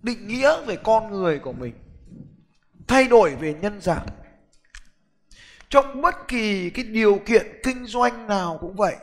định 0.03 0.29
nghĩa 0.29 0.65
về 0.65 0.77
con 0.77 1.11
người 1.11 1.39
của 1.39 1.53
mình. 1.53 1.75
Thay 2.87 3.05
đổi 3.05 3.35
về 3.35 3.55
nhân 3.55 3.81
dạng. 3.81 4.07
Trong 5.69 6.01
bất 6.01 6.29
kỳ 6.29 6.71
cái 6.71 6.85
điều 6.85 7.21
kiện 7.27 7.61
kinh 7.63 7.87
doanh 7.87 8.27
nào 8.27 8.59
cũng 8.61 8.77
vậy, 8.77 8.97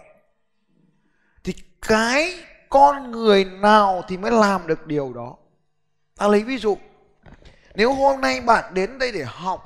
thì 1.44 1.54
cái 1.82 2.49
con 2.70 3.12
người 3.12 3.46
nào 3.46 4.04
thì 4.08 4.18
mới 4.18 4.32
làm 4.32 4.68
được 4.68 4.88
điều 4.88 5.14
đó? 5.14 5.36
Ta 6.18 6.28
lấy 6.28 6.44
ví 6.44 6.58
dụ, 6.58 6.78
nếu 7.76 7.94
hôm 7.94 8.22
nay 8.22 8.42
bạn 8.42 8.74
đến 8.74 8.98
đây 8.98 9.12
để 9.12 9.24
học, 9.28 9.64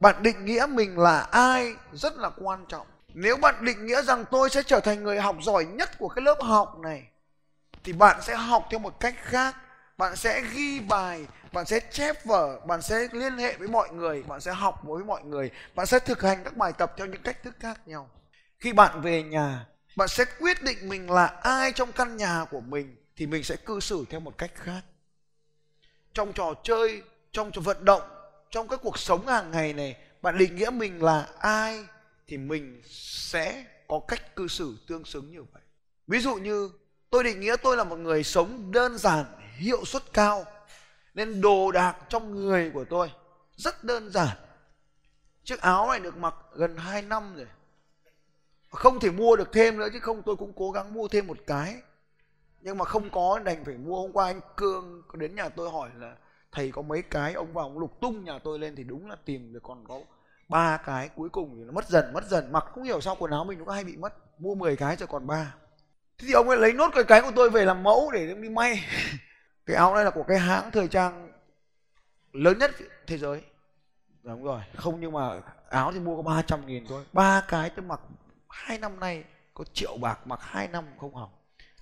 bạn 0.00 0.22
định 0.22 0.44
nghĩa 0.44 0.66
mình 0.68 0.98
là 0.98 1.20
ai 1.20 1.74
rất 1.92 2.16
là 2.16 2.30
quan 2.38 2.64
trọng. 2.68 2.86
Nếu 3.14 3.36
bạn 3.36 3.64
định 3.64 3.86
nghĩa 3.86 4.02
rằng 4.02 4.24
tôi 4.30 4.50
sẽ 4.50 4.62
trở 4.62 4.80
thành 4.80 5.02
người 5.02 5.20
học 5.20 5.36
giỏi 5.40 5.64
nhất 5.64 5.98
của 5.98 6.08
cái 6.08 6.24
lớp 6.24 6.38
học 6.42 6.78
này, 6.78 7.02
thì 7.84 7.92
bạn 7.92 8.22
sẽ 8.22 8.36
học 8.36 8.66
theo 8.70 8.78
một 8.78 9.00
cách 9.00 9.14
khác. 9.22 9.56
Bạn 9.98 10.16
sẽ 10.16 10.42
ghi 10.54 10.80
bài, 10.80 11.26
bạn 11.52 11.66
sẽ 11.66 11.80
chép 11.80 12.24
vở, 12.24 12.60
bạn 12.66 12.82
sẽ 12.82 13.08
liên 13.12 13.38
hệ 13.38 13.56
với 13.56 13.68
mọi 13.68 13.88
người, 13.90 14.22
bạn 14.22 14.40
sẽ 14.40 14.52
học 14.52 14.80
với 14.82 15.04
mọi 15.04 15.22
người, 15.22 15.50
bạn 15.74 15.86
sẽ 15.86 15.98
thực 15.98 16.22
hành 16.22 16.44
các 16.44 16.56
bài 16.56 16.72
tập 16.72 16.92
theo 16.96 17.06
những 17.06 17.22
cách 17.22 17.42
thức 17.42 17.54
khác 17.60 17.80
nhau. 17.86 18.08
Khi 18.58 18.72
bạn 18.72 19.00
về 19.00 19.22
nhà 19.22 19.66
bạn 19.96 20.08
sẽ 20.08 20.24
quyết 20.40 20.62
định 20.62 20.88
mình 20.88 21.10
là 21.10 21.26
ai 21.26 21.72
trong 21.72 21.92
căn 21.92 22.16
nhà 22.16 22.44
của 22.50 22.60
mình 22.60 22.96
thì 23.16 23.26
mình 23.26 23.44
sẽ 23.44 23.56
cư 23.56 23.80
xử 23.80 24.04
theo 24.10 24.20
một 24.20 24.38
cách 24.38 24.52
khác. 24.54 24.80
Trong 26.14 26.32
trò 26.32 26.54
chơi, 26.64 27.02
trong 27.32 27.52
trò 27.52 27.60
vận 27.60 27.84
động, 27.84 28.02
trong 28.50 28.68
các 28.68 28.80
cuộc 28.82 28.98
sống 28.98 29.26
hàng 29.26 29.50
ngày 29.50 29.72
này, 29.72 29.96
bạn 30.22 30.38
định 30.38 30.56
nghĩa 30.56 30.70
mình 30.70 31.02
là 31.02 31.28
ai 31.38 31.84
thì 32.26 32.36
mình 32.36 32.82
sẽ 32.88 33.64
có 33.88 34.00
cách 34.08 34.36
cư 34.36 34.48
xử 34.48 34.76
tương 34.86 35.04
xứng 35.04 35.32
như 35.32 35.42
vậy. 35.42 35.62
Ví 36.06 36.20
dụ 36.20 36.34
như, 36.34 36.70
tôi 37.10 37.24
định 37.24 37.40
nghĩa 37.40 37.56
tôi 37.62 37.76
là 37.76 37.84
một 37.84 37.96
người 37.96 38.24
sống 38.24 38.72
đơn 38.72 38.98
giản, 38.98 39.24
hiệu 39.56 39.84
suất 39.84 40.02
cao, 40.12 40.44
nên 41.14 41.40
đồ 41.40 41.72
đạc 41.72 41.96
trong 42.08 42.34
người 42.34 42.70
của 42.74 42.84
tôi 42.90 43.10
rất 43.56 43.84
đơn 43.84 44.10
giản. 44.10 44.36
Chiếc 45.44 45.60
áo 45.60 45.88
này 45.88 46.00
được 46.00 46.16
mặc 46.16 46.34
gần 46.54 46.76
2 46.76 47.02
năm 47.02 47.36
rồi 47.36 47.46
không 48.72 49.00
thể 49.00 49.10
mua 49.10 49.36
được 49.36 49.52
thêm 49.52 49.78
nữa 49.78 49.88
chứ 49.92 50.00
không, 50.00 50.22
tôi 50.22 50.36
cũng 50.36 50.52
cố 50.56 50.70
gắng 50.70 50.94
mua 50.94 51.08
thêm 51.08 51.26
một 51.26 51.38
cái. 51.46 51.76
Nhưng 52.60 52.78
mà 52.78 52.84
không 52.84 53.10
có, 53.10 53.38
đành 53.44 53.64
phải 53.64 53.74
mua. 53.74 54.02
Hôm 54.02 54.12
qua 54.12 54.26
anh 54.26 54.40
cương 54.56 55.02
đến 55.14 55.34
nhà 55.34 55.48
tôi 55.48 55.70
hỏi 55.70 55.90
là, 55.98 56.16
thầy 56.52 56.70
có 56.70 56.82
mấy 56.82 57.02
cái? 57.02 57.32
Ông 57.32 57.52
vào 57.52 57.64
ông 57.64 57.78
lục 57.78 58.00
tung 58.00 58.24
nhà 58.24 58.38
tôi 58.38 58.58
lên 58.58 58.76
thì 58.76 58.84
đúng 58.84 59.10
là 59.10 59.16
tìm 59.24 59.52
được 59.52 59.62
còn 59.62 59.84
có 59.88 60.00
ba 60.48 60.76
cái 60.76 61.08
cuối 61.08 61.28
cùng 61.28 61.54
thì 61.56 61.64
nó 61.64 61.72
mất 61.72 61.88
dần 61.88 62.12
mất 62.12 62.24
dần. 62.24 62.52
Mặc 62.52 62.64
không 62.74 62.84
hiểu 62.84 63.00
sao 63.00 63.16
quần 63.18 63.30
áo 63.30 63.44
mình 63.44 63.64
nó 63.66 63.72
hay 63.72 63.84
bị 63.84 63.96
mất. 63.96 64.40
Mua 64.40 64.54
10 64.54 64.76
cái 64.76 64.96
cho 64.96 65.06
còn 65.06 65.26
ba. 65.26 65.54
Thế 66.18 66.26
thì 66.28 66.32
ông 66.32 66.48
ấy 66.48 66.58
lấy 66.58 66.72
nốt 66.72 66.90
cái 66.94 67.04
cái 67.04 67.22
của 67.22 67.30
tôi 67.36 67.50
về 67.50 67.64
làm 67.64 67.82
mẫu 67.82 68.10
để 68.14 68.34
đi 68.34 68.48
may. 68.48 68.84
Cái 69.66 69.76
áo 69.76 69.94
này 69.94 70.04
là 70.04 70.10
của 70.10 70.22
cái 70.22 70.38
hãng 70.38 70.70
thời 70.70 70.88
trang 70.88 71.32
lớn 72.32 72.58
nhất 72.58 72.70
thế 73.06 73.18
giới. 73.18 73.42
Đúng 74.22 74.44
rồi. 74.44 74.60
Không, 74.76 75.00
nhưng 75.00 75.12
mà 75.12 75.40
áo 75.68 75.92
thì 75.92 76.00
mua 76.00 76.16
có 76.16 76.22
300 76.22 76.66
nghìn 76.66 76.86
thôi. 76.86 77.04
Ba 77.12 77.44
cái 77.48 77.70
tôi 77.70 77.84
mặc 77.84 78.00
hai 78.52 78.78
năm 78.78 79.00
nay 79.00 79.24
có 79.54 79.64
triệu 79.72 79.96
bạc 80.00 80.26
mặc 80.26 80.40
hai 80.42 80.68
năm 80.68 80.84
không 80.98 81.14
hỏng. 81.14 81.30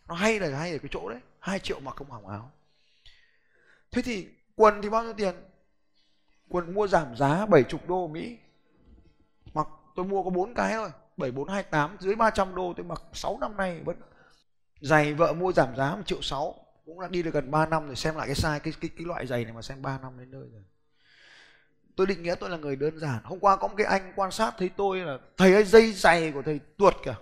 Nó 0.09 0.15
hay 0.15 0.41
là 0.41 0.59
hay 0.59 0.73
ở 0.73 0.79
cái 0.79 0.89
chỗ 0.91 1.09
đấy, 1.09 1.21
hai 1.39 1.59
triệu 1.59 1.81
mặc 1.81 1.97
không 1.97 2.11
hỏng 2.11 2.29
áo. 2.29 2.51
Thế 3.91 4.03
thì 4.03 4.29
quần 4.57 4.83
thì 4.83 4.89
bao 4.89 5.03
nhiêu 5.03 5.13
tiền? 5.13 5.35
Quần 6.49 6.75
mua 6.75 6.89
giảm 6.89 7.17
giá 7.17 7.47
70 7.47 7.81
đô 7.89 8.09
Mỹ. 8.09 8.39
Mặc, 9.55 9.69
tôi 9.97 10.07
mua 10.07 10.23
có 10.23 10.31
bốn 10.31 10.55
cái 10.55 10.73
thôi 10.73 10.91
7428 11.17 11.97
dưới 12.01 12.17
300 12.17 12.55
đô 12.55 12.75
tôi 12.77 12.87
mặc 12.87 13.03
6 13.13 13.39
năm 13.41 13.57
nay 13.57 13.81
vẫn. 13.85 13.97
Giày 14.81 15.15
vợ 15.15 15.33
mua 15.33 15.53
giảm 15.53 15.77
giá 15.77 15.97
1 15.97 16.03
triệu 16.07 16.23
6 16.23 16.55
cũng 16.85 17.01
đã 17.01 17.09
đi 17.09 17.23
được 17.23 17.35
gần 17.35 17.51
3 17.51 17.67
năm 17.67 17.87
rồi, 17.87 17.97
xem 17.97 18.17
lại 18.17 18.27
cái 18.27 18.37
size, 18.37 18.59
cái 18.59 18.73
cái 18.81 18.91
cái 18.97 19.07
loại 19.07 19.27
giày 19.27 19.45
này 19.45 19.53
mà 19.53 19.63
xem 19.63 19.83
3 19.83 19.99
năm 19.99 20.19
đến 20.19 20.31
nơi 20.31 20.49
rồi 20.53 20.63
tôi 22.01 22.07
định 22.07 22.23
nghĩa 22.23 22.35
tôi 22.35 22.51
là 22.51 22.57
người 22.57 22.77
đơn 22.77 22.99
giản. 22.99 23.19
Hôm 23.25 23.39
qua 23.41 23.57
có 23.57 23.69
một 23.69 23.75
cái 23.77 23.87
anh 23.87 24.13
quan 24.17 24.31
sát 24.31 24.55
thấy 24.59 24.71
tôi 24.77 24.99
là 24.99 25.19
thầy 25.37 25.55
ơi 25.55 25.65
dây 25.65 25.93
giày 25.93 26.33
của 26.33 26.43
thầy 26.43 26.61
tuột 26.79 26.95
kìa. 27.05 27.15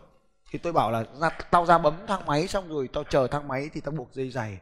Thì 0.50 0.58
tôi 0.58 0.72
bảo 0.72 0.90
là 0.90 1.04
ra, 1.20 1.30
tao 1.50 1.66
ra 1.66 1.78
bấm 1.78 1.94
thang 2.06 2.26
máy 2.26 2.48
xong 2.48 2.68
rồi 2.68 2.88
tao 2.92 3.04
chờ 3.04 3.26
thang 3.26 3.48
máy 3.48 3.70
thì 3.72 3.80
tao 3.80 3.92
buộc 3.92 4.14
dây 4.14 4.30
giày 4.30 4.58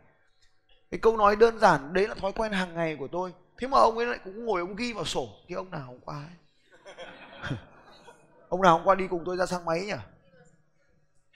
cái 0.90 1.00
câu 1.00 1.16
nói 1.16 1.36
đơn 1.36 1.58
giản 1.58 1.92
đấy 1.92 2.08
là 2.08 2.14
thói 2.14 2.32
quen 2.32 2.52
hàng 2.52 2.74
ngày 2.74 2.96
của 2.96 3.08
tôi. 3.12 3.34
Thế 3.58 3.68
mà 3.68 3.78
ông 3.78 3.98
ấy 3.98 4.06
lại 4.06 4.18
cũng 4.24 4.46
ngồi 4.46 4.60
ông 4.60 4.76
ghi 4.76 4.92
vào 4.92 5.04
sổ. 5.04 5.28
Cái 5.48 5.56
ông 5.56 5.70
nào 5.70 5.86
hôm 5.86 6.00
qua 6.00 6.24
ấy? 6.24 6.36
Ông 8.48 8.62
nào 8.62 8.78
hôm 8.78 8.86
qua 8.86 8.94
đi 8.94 9.06
cùng 9.08 9.22
tôi 9.26 9.36
ra 9.36 9.46
thang 9.46 9.64
máy 9.64 9.80
nhỉ? 9.80 9.92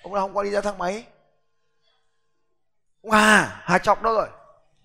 Ông 0.02 0.14
nào 0.14 0.22
hôm 0.22 0.32
qua 0.32 0.44
đi 0.44 0.50
ra 0.50 0.60
thang 0.60 0.78
máy? 0.78 1.06
Ông 3.02 3.12
hà 3.12 3.62
hà 3.64 3.78
chọc 3.78 4.02
đâu 4.02 4.14
rồi? 4.14 4.28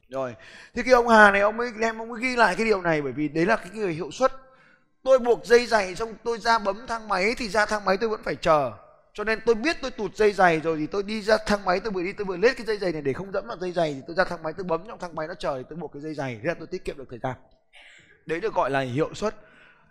Rồi. 0.10 0.36
Thì 0.74 0.84
cái 0.84 0.94
ông 0.94 1.08
hà 1.08 1.32
này, 1.32 1.42
ông 1.42 1.60
ấy 1.60 1.72
đem, 1.80 1.98
ông 1.98 2.12
ấy 2.12 2.22
ghi 2.22 2.36
lại 2.36 2.56
cái 2.56 2.66
điều 2.66 2.82
này 2.82 3.02
bởi 3.02 3.12
vì 3.12 3.28
đấy 3.28 3.46
là 3.46 3.56
cái 3.56 3.70
người 3.74 3.94
hiệu 3.94 4.12
suất. 4.12 4.32
Tôi 5.04 5.20
buộc 5.20 5.46
dây 5.46 5.66
giày 5.66 5.96
xong 5.96 6.14
tôi 6.24 6.40
ra 6.40 6.60
bấm 6.60 6.88
thang 6.88 7.08
máy 7.08 7.36
thì 7.38 7.50
ra 7.50 7.66
thang 7.66 7.86
máy 7.86 7.98
tôi 7.98 8.10
vẫn 8.10 8.24
phải 8.24 8.36
chờ. 8.36 8.72
Cho 9.14 9.24
nên 9.24 9.40
tôi 9.46 9.56
biết 9.56 9.78
tôi 9.82 9.92
tụt 9.92 10.16
dây 10.16 10.34
giày 10.34 10.60
rồi 10.60 10.78
thì 10.78 10.88
tôi 10.88 11.04
đi 11.04 11.22
ra 11.22 11.38
thang 11.46 11.66
máy, 11.66 11.80
tôi 11.80 11.92
vừa 11.92 12.04
đi 12.04 12.14
tôi 12.14 12.26
vừa 12.26 12.38
lết 12.38 12.58
cái 12.58 12.66
dây 12.66 12.78
giày 12.78 12.92
này 12.92 13.02
để 13.02 13.14
không 13.14 13.32
dẫm 13.32 13.48
vào 13.48 13.58
dây 13.58 13.72
giày 13.72 13.94
thì 13.94 14.02
tôi 14.08 14.16
ra 14.16 14.24
thang 14.24 14.44
máy, 14.44 14.54
tôi 14.58 14.64
bấm 14.64 14.82
trong 14.88 15.00
thang 15.00 15.16
máy 15.16 15.28
nó 15.28 15.34
chờ 15.34 15.58
thì 15.58 15.64
tôi 15.70 15.78
buộc 15.78 15.94
cái 15.94 16.02
dây 16.02 16.14
giày. 16.14 16.40
Thế 16.44 16.48
là 16.48 16.54
tôi 16.54 16.68
tiết 16.68 16.86
kiệm 16.86 16.98
được 16.98 17.08
thời 17.10 17.20
gian. 17.24 17.36
Đấy 18.26 18.40
được 18.40 18.54
gọi 18.54 18.70
là 18.70 18.80
hiệu 18.80 19.14
suất. 19.14 19.36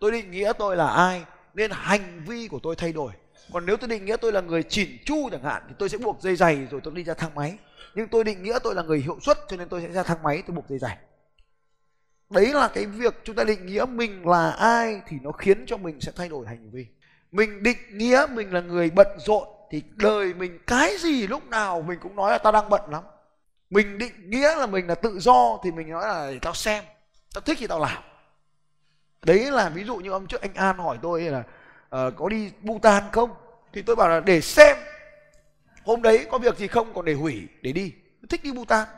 Tôi 0.00 0.10
định 0.10 0.30
nghĩa 0.30 0.52
tôi 0.58 0.76
là 0.76 0.88
ai 0.88 1.24
nên 1.54 1.70
hành 1.70 2.22
vi 2.26 2.48
của 2.48 2.58
tôi 2.62 2.76
thay 2.76 2.92
đổi. 2.92 3.12
Còn 3.52 3.66
nếu 3.66 3.76
tôi 3.76 3.88
định 3.88 4.04
nghĩa 4.04 4.16
tôi 4.16 4.32
là 4.32 4.40
người 4.40 4.62
chỉn 4.62 4.88
chu 5.04 5.28
chẳng 5.30 5.42
hạn 5.42 5.62
thì 5.68 5.74
tôi 5.78 5.88
sẽ 5.88 5.98
buộc 5.98 6.22
dây 6.22 6.36
giày 6.36 6.66
rồi 6.70 6.80
tôi 6.84 6.94
đi 6.94 7.04
ra 7.04 7.14
thang 7.14 7.34
máy 7.34 7.58
nhưng 7.94 8.08
tôi 8.08 8.24
định 8.24 8.42
nghĩa 8.42 8.58
tôi 8.62 8.74
là 8.74 8.82
người 8.82 8.98
hiệu 8.98 9.18
suất 9.20 9.38
cho 9.48 9.56
nên 9.56 9.68
tôi 9.68 9.80
sẽ 9.80 9.92
ra 9.92 10.02
thang 10.02 10.22
máy 10.22 10.42
tôi 10.46 10.56
buộc 10.56 10.68
dây 10.68 10.78
dài 10.78 10.98
đấy 12.30 12.52
là 12.52 12.68
cái 12.68 12.86
việc 12.86 13.14
chúng 13.24 13.36
ta 13.36 13.44
định 13.44 13.66
nghĩa 13.66 13.84
mình 13.88 14.28
là 14.28 14.50
ai 14.50 15.00
thì 15.08 15.16
nó 15.22 15.32
khiến 15.32 15.64
cho 15.66 15.76
mình 15.76 16.00
sẽ 16.00 16.12
thay 16.16 16.28
đổi 16.28 16.46
hành 16.46 16.70
vi. 16.70 16.86
Mình 17.32 17.62
định 17.62 17.78
nghĩa 17.90 18.26
mình 18.30 18.52
là 18.52 18.60
người 18.60 18.90
bận 18.90 19.06
rộn 19.18 19.48
thì 19.70 19.82
đời 19.96 20.34
mình 20.34 20.58
cái 20.66 20.96
gì 20.98 21.26
lúc 21.26 21.46
nào 21.46 21.82
mình 21.82 21.98
cũng 22.02 22.16
nói 22.16 22.30
là 22.30 22.38
tao 22.38 22.52
đang 22.52 22.68
bận 22.68 22.82
lắm. 22.90 23.02
Mình 23.70 23.98
định 23.98 24.30
nghĩa 24.30 24.56
là 24.56 24.66
mình 24.66 24.86
là 24.86 24.94
tự 24.94 25.18
do 25.18 25.58
thì 25.64 25.70
mình 25.70 25.90
nói 25.90 26.08
là 26.08 26.30
để 26.30 26.38
tao 26.42 26.54
xem 26.54 26.84
tao 27.34 27.40
thích 27.40 27.56
thì 27.60 27.66
tao 27.66 27.80
làm. 27.80 28.02
Đấy 29.22 29.50
là 29.50 29.68
ví 29.68 29.84
dụ 29.84 29.96
như 29.96 30.10
hôm 30.10 30.26
trước 30.26 30.40
anh 30.40 30.54
an 30.54 30.78
hỏi 30.78 30.98
tôi 31.02 31.22
là 31.22 31.38
uh, 31.38 32.14
có 32.16 32.28
đi 32.28 32.52
Bhutan 32.62 33.02
không? 33.12 33.30
Thì 33.72 33.82
tôi 33.82 33.96
bảo 33.96 34.08
là 34.08 34.20
để 34.20 34.40
xem 34.40 34.76
hôm 35.84 36.02
đấy 36.02 36.26
có 36.30 36.38
việc 36.38 36.56
gì 36.56 36.66
không 36.66 36.94
còn 36.94 37.04
để 37.04 37.14
hủy 37.14 37.48
để 37.62 37.72
đi. 37.72 37.92
Thích 38.30 38.40
đi 38.44 38.52
Bhutan. 38.52 38.88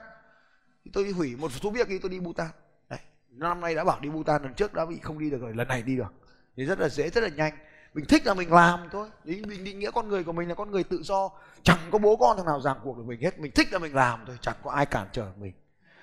Thì 0.84 0.90
tôi 0.94 1.04
đi 1.04 1.10
hủy 1.10 1.36
một 1.36 1.52
số 1.52 1.70
việc 1.70 1.86
thì 1.88 1.98
tôi 1.98 2.10
đi 2.10 2.18
Bhutan. 2.18 2.48
Đấy 2.88 2.98
năm 3.30 3.60
nay 3.60 3.74
đã 3.74 3.84
bảo 3.84 4.00
đi 4.00 4.08
Bhutan 4.08 4.42
lần 4.42 4.54
trước 4.54 4.74
đã 4.74 4.86
bị 4.86 4.98
không 5.02 5.18
đi 5.18 5.30
được 5.30 5.40
rồi 5.40 5.54
lần 5.54 5.68
này 5.68 5.82
đi 5.82 5.96
được. 5.96 6.12
Thì 6.56 6.64
rất 6.64 6.78
là 6.78 6.88
dễ 6.88 7.10
rất 7.10 7.20
là 7.20 7.28
nhanh. 7.28 7.52
Mình 7.94 8.04
thích 8.04 8.26
là 8.26 8.34
mình 8.34 8.52
làm 8.52 8.88
thôi. 8.92 9.08
Mình, 9.24 9.48
mình 9.48 9.64
định 9.64 9.78
nghĩa 9.78 9.90
con 9.90 10.08
người 10.08 10.24
của 10.24 10.32
mình 10.32 10.48
là 10.48 10.54
con 10.54 10.70
người 10.70 10.84
tự 10.84 11.02
do. 11.02 11.30
Chẳng 11.62 11.78
có 11.90 11.98
bố 11.98 12.16
con 12.16 12.36
thằng 12.36 12.46
nào 12.46 12.60
ràng 12.60 12.76
buộc 12.84 12.96
được 12.96 13.04
mình 13.06 13.20
hết. 13.20 13.38
Mình 13.38 13.52
thích 13.54 13.72
là 13.72 13.78
mình 13.78 13.94
làm 13.94 14.20
thôi 14.26 14.36
chẳng 14.40 14.56
có 14.62 14.70
ai 14.70 14.86
cản 14.86 15.06
trở 15.12 15.32
mình. 15.40 15.52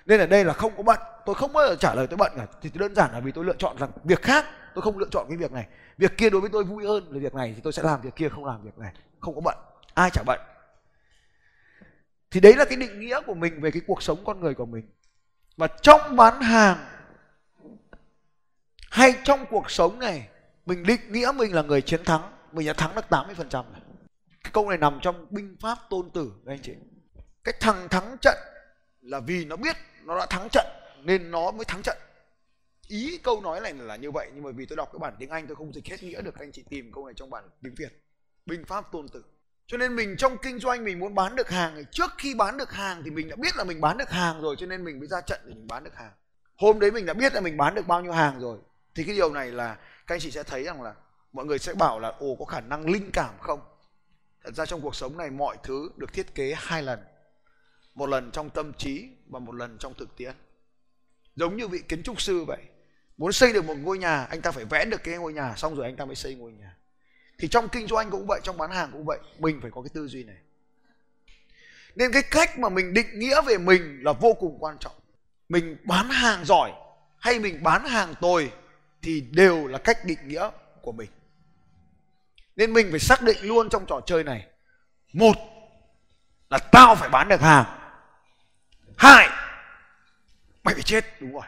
Nên 0.06 0.20
ở 0.20 0.28
đây 0.28 0.46
là 0.46 0.54
không 0.54 0.74
có 0.78 0.84
bận. 0.84 1.00
Tôi 1.26 1.36
không 1.36 1.54
bao 1.54 1.68
giờ 1.68 1.76
trả 1.80 1.96
lời 1.96 2.08
tôi 2.08 2.18
bận 2.18 2.32
cả. 2.36 2.46
Thì 2.62 2.70
đơn 2.74 2.96
giản 2.96 3.12
là 3.12 3.20
vì 3.20 3.32
tôi 3.32 3.46
lựa 3.46 3.56
chọn 3.58 3.78
rằng 3.78 3.92
việc 4.04 4.22
khác 4.22 4.46
tôi 4.76 4.82
không 4.82 4.98
lựa 4.98 5.08
chọn 5.12 5.26
cái 5.30 5.38
việc 5.38 5.52
này. 5.52 5.68
Việc 5.98 6.18
kia 6.18 6.30
đối 6.30 6.42
với 6.42 6.50
tôi 6.50 6.64
vui 6.64 6.86
hơn 6.86 7.04
là 7.10 7.20
việc 7.20 7.36
này 7.36 7.54
thì 7.56 7.62
tôi 7.62 7.74
sẽ 7.74 7.84
làm 7.84 8.02
việc 8.02 8.16
kia 8.16 8.30
không 8.30 8.46
làm 8.46 8.64
việc 8.64 8.78
này. 8.78 8.94
Không 9.20 9.36
có 9.36 9.42
bận. 9.42 9.58
Ai 9.94 10.10
chả 10.10 10.24
bận 10.26 10.40
thì 12.34 12.40
đấy 12.40 12.56
là 12.56 12.66
cái 12.66 12.78
định 12.78 13.00
nghĩa 13.00 13.22
của 13.26 13.34
mình 13.34 13.62
về 13.62 13.72
cái 13.72 13.82
cuộc 13.88 14.04
sống 14.04 14.24
con 14.26 14.40
người 14.40 14.54
của 14.54 14.66
mình. 14.66 14.86
Và 15.58 15.68
trong 15.68 16.16
bán 16.16 16.42
hàng 16.42 16.86
hay 18.92 19.14
trong 19.24 19.46
cuộc 19.50 19.72
sống 19.72 20.00
này, 20.00 20.28
mình 20.66 20.84
định 20.84 21.12
nghĩa 21.12 21.32
mình 21.36 21.56
là 21.56 21.62
người 21.62 21.82
chiến 21.82 22.04
thắng, 22.04 22.32
mình 22.52 22.68
đã 22.68 22.74
thắng 22.74 22.96
được 22.96 23.06
80% 23.10 23.72
này 23.72 23.82
cái 24.44 24.52
câu 24.54 24.70
này 24.70 24.78
nằm 24.78 25.00
trong 25.02 25.28
binh 25.30 25.56
pháp 25.60 25.78
tôn 25.90 26.10
tử 26.10 26.32
các 26.46 26.52
anh 26.52 26.62
chị. 26.62 26.74
Cái 27.44 27.54
thằng 27.60 27.90
thắng 27.90 28.18
trận 28.22 28.38
là 29.02 29.20
vì 29.20 29.46
nó 29.46 29.56
biết 29.56 29.76
nó 30.04 30.20
đã 30.20 30.26
thắng 30.26 30.48
trận 30.52 30.66
nên 31.04 31.32
nó 31.32 31.52
mới 31.52 31.66
thắng 31.66 31.82
trận. 31.82 31.98
Ý 32.88 33.18
câu 33.18 33.42
nói 33.42 33.62
này 33.62 33.74
là 33.74 33.96
như 33.96 34.12
vậy, 34.12 34.30
nhưng 34.34 34.44
mà 34.44 34.52
vì 34.52 34.66
tôi 34.66 34.76
đọc 34.76 34.90
cái 34.94 35.00
bản 35.00 35.16
tiếng 35.20 35.30
anh 35.30 35.48
tôi 35.48 35.56
không 35.56 35.74
dịch 35.74 35.88
hết 35.88 36.04
nghĩa 36.04 36.22
được 36.22 36.40
anh 36.40 36.52
chị 36.52 36.64
tìm 36.70 36.92
câu 36.92 37.06
này 37.06 37.14
trong 37.18 37.30
bản 37.30 37.50
tiếng 37.64 37.76
việt. 37.76 38.04
Binh 38.46 38.66
pháp 38.66 38.92
tôn 38.92 39.08
tử 39.08 39.24
cho 39.68 39.78
nên 39.78 39.96
mình 39.96 40.16
trong 40.18 40.38
kinh 40.38 40.60
doanh 40.60 40.84
mình 40.84 41.00
muốn 41.00 41.16
bán 41.16 41.36
được 41.36 41.50
hàng 41.50 41.74
thì 41.76 41.84
trước 41.92 42.12
khi 42.18 42.36
bán 42.36 42.58
được 42.58 42.72
hàng 42.72 43.02
thì 43.06 43.12
mình 43.12 43.30
đã 43.30 43.36
biết 43.36 43.56
là 43.56 43.64
mình 43.64 43.82
bán 43.82 43.98
được 43.98 44.10
hàng 44.10 44.42
rồi, 44.42 44.56
cho 44.60 44.66
nên 44.66 44.84
mình 44.84 45.00
mới 45.00 45.08
ra 45.08 45.22
trận 45.22 45.42
để 45.46 45.54
mình 45.54 45.68
bán 45.68 45.84
được 45.84 45.96
hàng. 45.96 46.12
Hôm 46.56 46.80
đấy 46.80 46.92
mình 46.92 47.06
đã 47.06 47.14
biết 47.14 47.34
là 47.34 47.42
mình 47.42 47.58
bán 47.58 47.76
được 47.76 47.88
bao 47.88 48.02
nhiêu 48.02 48.12
hàng 48.12 48.40
rồi. 48.40 48.60
Thì 48.96 49.04
cái 49.04 49.16
điều 49.16 49.34
này 49.34 49.52
là, 49.52 49.76
các 50.08 50.16
anh 50.16 50.20
chị 50.20 50.32
sẽ 50.32 50.44
thấy 50.44 50.64
rằng 50.64 50.82
là 50.82 50.94
mọi 51.34 51.46
người 51.46 51.60
sẽ 51.60 51.74
bảo 51.74 52.00
là, 52.00 52.10
ồ, 52.10 52.36
có 52.40 52.46
khả 52.46 52.62
năng 52.62 52.90
linh 52.90 53.12
cảm 53.12 53.34
không? 53.40 53.60
Thật 54.44 54.56
ra 54.56 54.66
trong 54.66 54.82
cuộc 54.82 54.96
sống 54.96 55.18
này 55.18 55.30
mọi 55.30 55.58
thứ 55.64 55.90
được 55.98 56.14
thiết 56.14 56.36
kế 56.36 56.54
hai 56.58 56.84
lần. 56.84 57.00
Một 57.96 58.10
lần 58.10 58.32
trong 58.32 58.50
tâm 58.50 58.74
trí 58.74 59.10
và 59.28 59.40
một 59.40 59.56
lần 59.56 59.78
trong 59.78 59.94
thực 59.94 60.18
tiễn. 60.18 60.34
Giống 61.36 61.58
như 61.58 61.68
vị 61.68 61.80
kiến 61.80 62.04
trúc 62.04 62.22
sư 62.22 62.44
vậy. 62.44 62.62
Muốn 63.18 63.32
xây 63.32 63.54
được 63.54 63.66
một 63.66 63.78
ngôi 63.78 63.98
nhà, 63.98 64.24
anh 64.24 64.42
ta 64.42 64.52
phải 64.52 64.66
vẽ 64.66 64.86
được 64.86 65.04
cái 65.04 65.18
ngôi 65.18 65.34
nhà, 65.34 65.54
xong 65.58 65.76
rồi 65.76 65.86
anh 65.86 65.96
ta 65.96 66.06
mới 66.06 66.16
xây 66.16 66.36
ngôi 66.36 66.52
nhà 66.52 66.78
thì 67.44 67.50
trong 67.50 67.70
kinh 67.70 67.88
doanh 67.88 68.10
cũng 68.10 68.28
vậy, 68.28 68.40
trong 68.44 68.58
bán 68.58 68.72
hàng 68.72 68.90
cũng 68.92 69.06
vậy, 69.06 69.20
mình 69.40 69.60
phải 69.62 69.72
có 69.72 69.82
cái 69.82 69.90
tư 69.94 70.08
duy 70.08 70.24
này. 70.24 70.36
Nên 71.96 72.12
cái 72.12 72.24
cách 72.32 72.60
mà 72.60 72.70
mình 72.70 72.94
định 72.94 73.20
nghĩa 73.20 73.42
về 73.42 73.58
mình 73.58 74.00
là 74.04 74.14
vô 74.14 74.34
cùng 74.34 74.58
quan 74.60 74.78
trọng. 74.80 74.96
Mình 75.50 75.78
bán 75.84 76.10
hàng 76.10 76.46
giỏi 76.46 76.72
hay 77.20 77.40
mình 77.40 77.64
bán 77.64 77.86
hàng 77.86 78.14
tồi 78.22 78.52
thì 79.02 79.22
đều 79.22 79.68
là 79.68 79.78
cách 79.78 80.06
định 80.06 80.18
nghĩa 80.28 80.50
của 80.82 80.92
mình. 80.92 81.10
Nên 82.56 82.74
mình 82.74 82.88
phải 82.92 83.00
xác 83.00 83.22
định 83.22 83.38
luôn 83.42 83.70
trong 83.70 83.86
trò 83.86 84.02
chơi 84.06 84.24
này. 84.24 84.48
Một 85.14 85.36
là 86.50 86.58
tao 86.58 86.96
phải 86.96 87.10
bán 87.10 87.30
được 87.30 87.42
hàng. 87.42 87.66
Hai, 88.98 89.30
mày 90.64 90.74
phải 90.74 90.84
chết. 90.84 91.06
Đúng 91.22 91.34
rồi. 91.34 91.46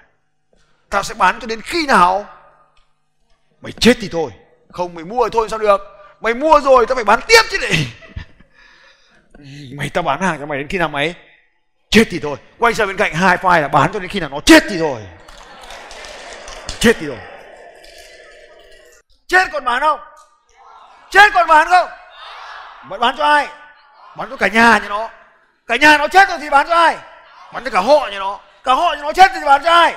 Tao 0.89 1.03
sẽ 1.03 1.13
bán 1.13 1.39
cho 1.39 1.47
đến 1.47 1.61
khi 1.61 1.85
nào? 1.87 2.37
Mày 3.61 3.71
chết 3.71 3.97
thì 4.01 4.09
thôi 4.11 4.31
không 4.75 4.95
mày 4.95 5.03
mua 5.03 5.23
thì 5.23 5.29
thôi 5.33 5.47
sao 5.49 5.59
được? 5.59 5.81
Mày 6.21 6.33
mua 6.33 6.59
rồi 6.59 6.85
tao 6.85 6.95
phải 6.95 7.03
bán 7.03 7.19
tiếp 7.27 7.41
chứ 7.51 7.57
này. 7.61 7.87
Mày 9.77 9.89
tao 9.89 10.03
bán 10.03 10.21
hàng 10.21 10.39
cho 10.39 10.45
mày 10.45 10.57
đến 10.57 10.67
khi 10.67 10.77
nào 10.77 10.89
mày? 10.89 11.15
Chết 11.89 12.03
thì 12.11 12.19
thôi. 12.19 12.37
Quay 12.59 12.73
sang 12.73 12.87
bên 12.87 12.97
cạnh 12.97 13.13
hai 13.13 13.37
file 13.37 13.61
là 13.61 13.67
bán 13.67 13.91
cho 13.93 13.99
đến 13.99 14.09
khi 14.09 14.19
nào 14.19 14.29
nó 14.29 14.39
chết 14.39 14.63
thì 14.69 14.79
thôi. 14.79 14.99
Chết 16.79 16.95
thì 16.99 17.07
thôi. 17.07 17.17
Chết 19.27 19.49
còn 19.51 19.63
bán 19.63 19.81
không? 19.81 19.99
Chết 21.09 21.33
còn 21.33 21.47
bán 21.47 21.67
không? 21.67 21.89
Vẫn 22.89 22.99
bán 22.99 23.15
cho 23.17 23.25
ai? 23.25 23.47
Bán 24.17 24.29
cho 24.29 24.37
cả 24.37 24.47
nhà 24.47 24.79
như 24.83 24.89
nó. 24.89 25.09
Cả 25.67 25.75
nhà 25.75 25.97
nó 25.97 26.07
chết 26.07 26.29
rồi 26.29 26.37
thì 26.41 26.49
bán 26.49 26.67
cho 26.67 26.75
ai? 26.75 26.97
Bán 27.53 27.63
cho 27.63 27.69
cả 27.69 27.79
họ 27.79 28.09
như 28.11 28.19
nó. 28.19 28.39
Cả 28.63 28.73
họ 28.73 28.93
như 28.93 29.01
nó 29.01 29.13
chết 29.13 29.31
rồi 29.31 29.39
thì 29.41 29.47
bán 29.47 29.61
cho 29.63 29.71
ai? 29.71 29.95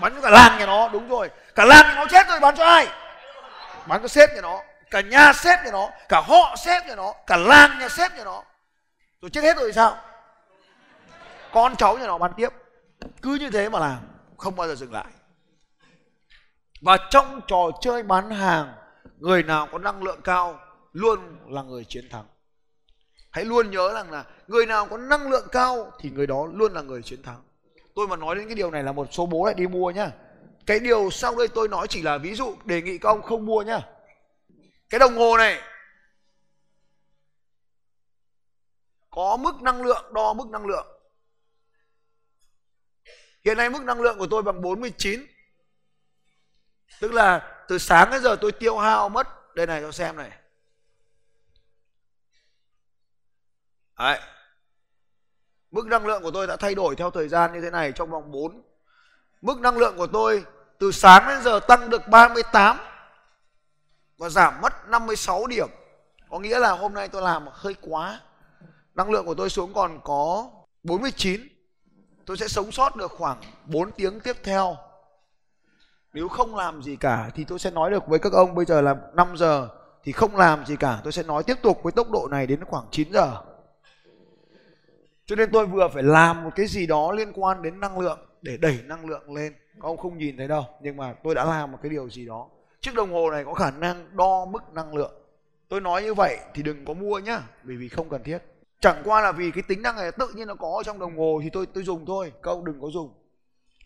Bán 0.00 0.14
cho 0.14 0.20
cả 0.20 0.30
làng 0.30 0.58
nhà 0.58 0.66
nó 0.66 0.88
đúng 0.88 1.08
rồi. 1.08 1.30
Cả 1.54 1.64
làng 1.64 1.86
nhà 1.88 1.94
nó 1.94 2.06
chết 2.10 2.28
rồi 2.28 2.36
thì 2.38 2.42
bán 2.42 2.56
cho 2.56 2.64
ai 2.64 2.88
bán 3.86 4.02
cho 4.02 4.08
sếp 4.08 4.34
nhà 4.34 4.40
nó 4.40 4.62
cả 4.90 5.00
nhà 5.00 5.32
sếp 5.32 5.64
nhà 5.64 5.70
nó 5.72 5.90
cả 6.08 6.22
họ 6.26 6.56
sếp 6.64 6.86
nhà 6.86 6.94
nó 6.94 7.14
cả 7.26 7.36
làng 7.36 7.78
nhà 7.78 7.88
sếp 7.88 8.16
nhà 8.16 8.24
nó 8.24 8.42
rồi 9.22 9.30
chết 9.30 9.44
hết 9.44 9.56
rồi 9.56 9.68
thì 9.68 9.72
sao? 9.72 9.96
Con 11.52 11.76
cháu 11.76 11.98
nhà 11.98 12.06
nó 12.06 12.18
bán 12.18 12.32
tiếp. 12.36 12.48
Cứ 13.22 13.34
như 13.34 13.50
thế 13.50 13.68
mà 13.68 13.78
làm, 13.78 13.98
không 14.36 14.56
bao 14.56 14.68
giờ 14.68 14.74
dừng 14.74 14.92
lại. 14.92 15.06
Và 16.80 16.96
trong 17.10 17.40
trò 17.46 17.70
chơi 17.80 18.02
bán 18.02 18.30
hàng, 18.30 18.74
người 19.18 19.42
nào 19.42 19.68
có 19.72 19.78
năng 19.78 20.02
lượng 20.02 20.20
cao 20.24 20.60
luôn 20.92 21.18
là 21.48 21.62
người 21.62 21.84
chiến 21.88 22.08
thắng. 22.10 22.24
Hãy 23.30 23.44
luôn 23.44 23.70
nhớ 23.70 23.92
rằng 23.94 24.10
là 24.10 24.24
người 24.46 24.66
nào 24.66 24.86
có 24.86 24.96
năng 24.96 25.30
lượng 25.30 25.46
cao 25.52 25.90
thì 26.00 26.10
người 26.10 26.26
đó 26.26 26.46
luôn 26.52 26.72
là 26.72 26.82
người 26.82 27.02
chiến 27.02 27.22
thắng. 27.22 27.42
Tôi 27.94 28.08
mà 28.08 28.16
nói 28.16 28.34
đến 28.34 28.46
cái 28.46 28.54
điều 28.54 28.70
này 28.70 28.82
là 28.82 28.92
một 28.92 29.08
số 29.10 29.26
bố 29.26 29.46
lại 29.46 29.54
đi 29.54 29.66
mua 29.66 29.90
nhá 29.90 30.10
cái 30.66 30.80
điều 30.80 31.10
sau 31.10 31.36
đây 31.36 31.48
tôi 31.48 31.68
nói 31.68 31.86
chỉ 31.88 32.02
là 32.02 32.18
ví 32.18 32.34
dụ, 32.34 32.56
đề 32.64 32.82
nghị 32.82 32.98
các 32.98 33.08
ông 33.08 33.22
không 33.22 33.46
mua 33.46 33.62
nhá 33.62 33.80
cái 34.90 34.98
đồng 34.98 35.16
hồ 35.16 35.36
này, 35.36 35.60
có 39.10 39.36
mức 39.36 39.62
năng 39.62 39.82
lượng, 39.82 40.12
đo 40.12 40.32
mức 40.32 40.46
năng 40.48 40.66
lượng 40.66 40.86
hiện 43.44 43.56
nay 43.56 43.70
mức 43.70 43.82
năng 43.82 44.00
lượng 44.00 44.18
của 44.18 44.26
tôi 44.30 44.42
bằng 44.42 44.62
49 44.62 45.26
tức 47.00 47.12
là 47.12 47.64
từ 47.68 47.78
sáng 47.78 48.10
đến 48.10 48.22
giờ 48.22 48.36
tôi 48.40 48.52
tiêu 48.52 48.78
hao 48.78 49.08
mất 49.08 49.54
đây 49.54 49.66
này, 49.66 49.80
cho 49.80 49.92
xem 49.92 50.16
này 50.16 50.30
Đấy. 53.98 54.20
Mức 55.70 55.86
năng 55.86 56.06
lượng 56.06 56.22
của 56.22 56.30
tôi 56.30 56.46
đã 56.46 56.56
thay 56.56 56.74
đổi 56.74 56.96
theo 56.96 57.10
thời 57.10 57.28
gian 57.28 57.52
như 57.52 57.60
thế 57.60 57.70
này 57.70 57.92
trong 57.92 58.10
vòng 58.10 58.30
4. 58.30 58.62
Mức 59.42 59.60
năng 59.60 59.78
lượng 59.78 59.96
của 59.96 60.06
tôi 60.06 60.44
từ 60.78 60.92
sáng 60.92 61.28
đến 61.28 61.42
giờ 61.42 61.60
tăng 61.68 61.90
được 61.90 62.08
38 62.08 62.76
và 64.18 64.28
giảm 64.28 64.60
mất 64.60 64.88
56 64.88 65.46
điểm. 65.46 65.68
Có 66.30 66.38
nghĩa 66.38 66.58
là 66.58 66.72
hôm 66.72 66.94
nay 66.94 67.08
tôi 67.08 67.22
làm 67.22 67.46
hơi 67.50 67.74
quá. 67.80 68.20
Năng 68.94 69.10
lượng 69.10 69.26
của 69.26 69.34
tôi 69.34 69.50
xuống 69.50 69.74
còn 69.74 70.00
có 70.04 70.50
49. 70.82 71.40
Tôi 72.26 72.36
sẽ 72.36 72.48
sống 72.48 72.72
sót 72.72 72.96
được 72.96 73.10
khoảng 73.10 73.40
4 73.66 73.90
tiếng 73.90 74.20
tiếp 74.20 74.36
theo. 74.44 74.76
Nếu 76.12 76.28
không 76.28 76.56
làm 76.56 76.82
gì 76.82 76.96
cả 76.96 77.30
thì 77.34 77.44
tôi 77.44 77.58
sẽ 77.58 77.70
nói 77.70 77.90
được 77.90 78.06
với 78.06 78.18
các 78.18 78.32
ông 78.32 78.54
bây 78.54 78.64
giờ 78.64 78.80
là 78.80 78.96
5 79.14 79.36
giờ 79.36 79.68
thì 80.04 80.12
không 80.12 80.36
làm 80.36 80.66
gì 80.66 80.76
cả 80.76 81.00
tôi 81.04 81.12
sẽ 81.12 81.22
nói 81.22 81.42
tiếp 81.42 81.56
tục 81.62 81.82
với 81.82 81.92
tốc 81.92 82.10
độ 82.10 82.28
này 82.30 82.46
đến 82.46 82.64
khoảng 82.64 82.84
9 82.90 83.12
giờ 83.12 83.36
cho 85.26 85.36
nên 85.36 85.50
tôi 85.52 85.66
vừa 85.66 85.88
phải 85.88 86.02
làm 86.02 86.44
một 86.44 86.50
cái 86.56 86.66
gì 86.66 86.86
đó 86.86 87.12
liên 87.12 87.32
quan 87.34 87.62
đến 87.62 87.80
năng 87.80 87.98
lượng 87.98 88.18
để 88.42 88.56
đẩy 88.56 88.78
năng 88.84 89.06
lượng 89.06 89.34
lên. 89.34 89.52
Các 89.74 89.82
ông 89.88 89.96
không 89.96 90.18
nhìn 90.18 90.36
thấy 90.36 90.48
đâu, 90.48 90.64
nhưng 90.80 90.96
mà 90.96 91.14
tôi 91.24 91.34
đã 91.34 91.44
làm 91.44 91.72
một 91.72 91.78
cái 91.82 91.90
điều 91.90 92.10
gì 92.10 92.26
đó. 92.26 92.48
Chiếc 92.80 92.94
đồng 92.94 93.12
hồ 93.12 93.30
này 93.30 93.44
có 93.44 93.54
khả 93.54 93.70
năng 93.70 94.16
đo 94.16 94.44
mức 94.44 94.72
năng 94.72 94.94
lượng. 94.94 95.12
Tôi 95.68 95.80
nói 95.80 96.02
như 96.02 96.14
vậy 96.14 96.38
thì 96.54 96.62
đừng 96.62 96.84
có 96.84 96.94
mua 96.94 97.18
nhá, 97.18 97.40
bởi 97.62 97.76
vì 97.76 97.88
không 97.88 98.08
cần 98.08 98.22
thiết. 98.22 98.38
Chẳng 98.80 99.02
qua 99.04 99.20
là 99.20 99.32
vì 99.32 99.50
cái 99.50 99.62
tính 99.68 99.82
năng 99.82 99.96
này 99.96 100.12
tự 100.12 100.28
nhiên 100.34 100.48
nó 100.48 100.54
có 100.54 100.82
trong 100.86 100.98
đồng 100.98 101.18
hồ 101.18 101.40
thì 101.42 101.50
tôi 101.50 101.66
tôi 101.66 101.84
dùng 101.84 102.06
thôi, 102.06 102.32
các 102.42 102.50
ông 102.50 102.64
đừng 102.64 102.80
có 102.80 102.88
dùng. 102.90 103.14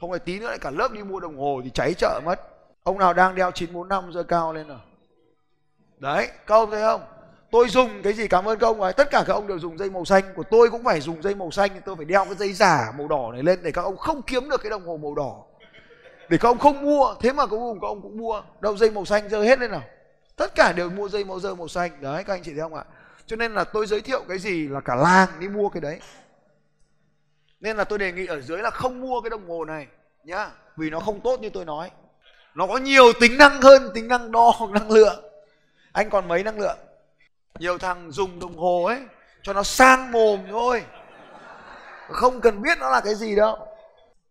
Không 0.00 0.10
phải 0.10 0.18
tí 0.18 0.38
nữa 0.38 0.48
lại 0.48 0.58
cả 0.60 0.70
lớp 0.70 0.92
đi 0.92 1.02
mua 1.02 1.20
đồng 1.20 1.38
hồ 1.38 1.60
thì 1.64 1.70
cháy 1.70 1.94
chợ 1.98 2.20
mất. 2.24 2.40
Ông 2.82 2.98
nào 2.98 3.12
đang 3.14 3.34
đeo 3.34 3.50
945 3.50 4.12
giờ 4.12 4.22
cao 4.22 4.52
lên 4.52 4.68
nào. 4.68 4.80
Đấy, 5.98 6.28
các 6.46 6.54
ông 6.54 6.70
thấy 6.70 6.80
không? 6.80 7.00
Tôi 7.50 7.68
dùng 7.68 8.02
cái 8.02 8.12
gì, 8.12 8.28
cảm 8.28 8.48
ơn 8.48 8.58
các 8.58 8.66
ông 8.66 8.80
ấy 8.80 8.92
tất 8.92 9.10
cả 9.10 9.24
các 9.26 9.34
ông 9.34 9.46
đều 9.46 9.58
dùng 9.58 9.78
dây 9.78 9.90
màu 9.90 10.04
xanh. 10.04 10.24
Của 10.36 10.42
tôi 10.50 10.70
cũng 10.70 10.84
phải 10.84 11.00
dùng 11.00 11.22
dây 11.22 11.34
màu 11.34 11.50
xanh. 11.50 11.70
Tôi 11.84 11.96
phải 11.96 12.04
đeo 12.04 12.24
cái 12.24 12.34
dây 12.34 12.52
giả 12.52 12.92
màu 12.98 13.08
đỏ 13.08 13.30
này 13.32 13.42
lên 13.42 13.58
để 13.62 13.72
các 13.72 13.82
ông 13.82 13.96
không 13.96 14.22
kiếm 14.22 14.48
được 14.48 14.62
cái 14.62 14.70
đồng 14.70 14.86
hồ 14.86 14.96
màu 14.96 15.14
đỏ. 15.14 15.42
Để 16.28 16.38
các 16.38 16.48
ông 16.48 16.58
không 16.58 16.82
mua. 16.82 17.14
Thế 17.20 17.32
mà 17.32 17.46
cuối 17.46 17.58
cùng 17.58 17.80
các 17.80 17.88
ông 17.88 18.02
cũng 18.02 18.16
mua. 18.16 18.42
Đâu, 18.60 18.76
dây 18.76 18.90
màu 18.90 19.04
xanh 19.04 19.28
rơi 19.28 19.46
hết 19.46 19.58
lên 19.58 19.70
nào. 19.70 19.82
Tất 20.36 20.54
cả 20.54 20.72
đều 20.72 20.90
mua 20.90 21.08
dây 21.08 21.24
màu 21.24 21.40
dơ 21.40 21.54
màu 21.54 21.68
xanh. 21.68 21.90
Đấy, 22.00 22.24
các 22.24 22.34
anh 22.34 22.42
chị 22.42 22.50
thấy 22.50 22.60
không 22.60 22.74
ạ? 22.74 22.84
Cho 23.26 23.36
nên 23.36 23.54
là 23.54 23.64
tôi 23.64 23.86
giới 23.86 24.00
thiệu 24.00 24.22
cái 24.28 24.38
gì 24.38 24.68
là 24.68 24.80
cả 24.80 24.94
làng 24.94 25.28
đi 25.40 25.48
mua 25.48 25.68
cái 25.68 25.80
đấy. 25.80 26.00
Nên 27.60 27.76
là 27.76 27.84
tôi 27.84 27.98
đề 27.98 28.12
nghị 28.12 28.26
ở 28.26 28.40
dưới 28.40 28.58
là 28.58 28.70
không 28.70 29.00
mua 29.00 29.20
cái 29.20 29.30
đồng 29.30 29.48
hồ 29.48 29.64
này, 29.64 29.86
nhá. 30.24 30.50
Vì 30.76 30.90
nó 30.90 31.00
không 31.00 31.20
tốt 31.20 31.40
như 31.40 31.50
tôi 31.50 31.64
nói. 31.64 31.90
Nó 32.54 32.66
có 32.66 32.76
nhiều 32.76 33.12
tính 33.20 33.38
năng 33.38 33.62
hơn, 33.62 33.90
tính 33.94 34.08
năng 34.08 34.32
đo 34.32 34.52
năng 34.70 34.90
lượng. 34.90 35.24
Anh 35.92 36.10
còn 36.10 36.28
mấy 36.28 36.42
năng 36.42 36.60
lượng? 36.60 36.78
Nhiều 37.58 37.78
thằng 37.78 38.10
dùng 38.10 38.40
đồng 38.40 38.56
hồ 38.56 38.84
ấy, 38.84 39.00
cho 39.42 39.52
nó 39.52 39.62
sang 39.62 40.12
mồm 40.12 40.40
thôi. 40.50 40.84
Không 42.08 42.40
cần 42.40 42.62
biết 42.62 42.78
nó 42.78 42.90
là 42.90 43.00
cái 43.00 43.14
gì 43.14 43.36
đâu. 43.36 43.68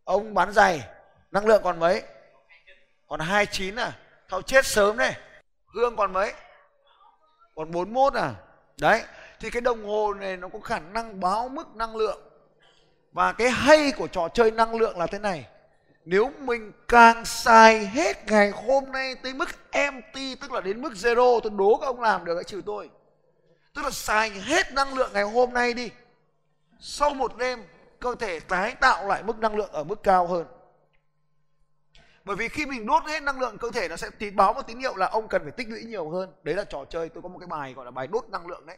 Ông 0.04 0.34
bán 0.34 0.52
giày, 0.52 0.82
năng 1.32 1.46
lượng 1.46 1.62
còn 1.64 1.80
mấy? 1.80 2.04
Còn 3.08 3.20
29 3.20 3.76
à? 3.76 3.92
Thao 4.30 4.42
chết 4.42 4.66
sớm 4.66 4.98
này 4.98 5.18
hương 5.76 5.96
còn 5.96 6.14
mấy? 6.14 6.34
Còn 7.56 7.72
41 7.72 8.14
à? 8.14 8.34
Đấy, 8.82 9.04
thì 9.40 9.50
cái 9.50 9.62
đồng 9.62 9.86
hồ 9.86 10.14
này 10.14 10.38
nó 10.38 10.48
có 10.48 10.60
khả 10.60 10.80
năng 10.80 11.20
báo 11.20 11.50
mức 11.50 11.76
năng 11.76 11.96
lượng. 11.96 12.22
Và 13.12 13.34
cái 13.34 13.50
hay 13.50 13.92
của 13.98 14.08
trò 14.08 14.28
chơi 14.34 14.52
năng 14.52 14.76
lượng 14.76 14.98
là 14.98 15.08
thế 15.08 15.20
này. 15.20 15.48
Nếu 16.06 16.32
mình 16.40 16.72
càng 16.88 17.26
xài 17.26 17.88
hết 17.88 18.28
ngày 18.28 18.52
hôm 18.68 18.92
nay 18.92 19.16
tới 19.24 19.34
mức 19.34 19.50
empty, 19.72 20.36
tức 20.36 20.52
là 20.52 20.62
đến 20.62 20.82
mức 20.82 20.94
zero, 20.94 21.40
tôi 21.40 21.52
đố 21.56 21.78
các 21.82 21.88
ông 21.88 22.02
làm 22.02 22.26
được 22.26 22.36
hãy 22.36 22.44
trừ 22.44 22.62
tôi 22.66 22.90
tức 23.76 23.82
là 23.82 23.92
xài 23.92 24.30
hết 24.30 24.74
năng 24.74 24.94
lượng 24.94 25.14
ngày 25.14 25.24
hôm 25.24 25.54
nay 25.54 25.74
đi. 25.74 25.90
Sau 26.80 27.14
một 27.14 27.38
đêm, 27.38 27.64
cơ 28.00 28.16
thể 28.16 28.40
tái 28.40 28.76
tạo 28.76 29.08
lại 29.08 29.24
mức 29.24 29.40
năng 29.40 29.56
lượng 29.56 29.72
ở 29.72 29.84
mức 29.84 30.04
cao 30.04 30.28
hơn. 30.28 30.46
Bởi 32.24 32.36
vì 32.36 32.48
khi 32.48 32.66
mình 32.66 32.86
đốt 32.86 33.04
hết 33.04 33.24
năng 33.24 33.40
lượng 33.40 33.58
cơ 33.58 33.72
thể 33.72 33.88
nó 33.88 33.96
sẽ 33.96 34.10
tín 34.20 34.36
báo 34.36 34.54
một 34.54 34.62
tín 34.68 34.80
hiệu 34.80 34.96
là 34.96 35.08
ông 35.08 35.28
cần 35.28 35.44
phải 35.44 35.52
tích 35.52 35.70
lũy 35.70 35.84
nhiều 35.84 36.10
hơn. 36.10 36.34
Đấy 36.44 36.56
là 36.56 36.64
trò 36.64 36.86
chơi, 36.90 37.10
tôi 37.10 37.24
có 37.24 37.30
một 37.30 37.40
cái 37.40 37.48
bài 37.48 37.74
gọi 37.74 37.86
là 37.86 37.92
bài 37.92 38.08
đốt 38.08 38.30
năng 38.30 38.48
lượng 38.48 38.66
đấy. 38.66 38.78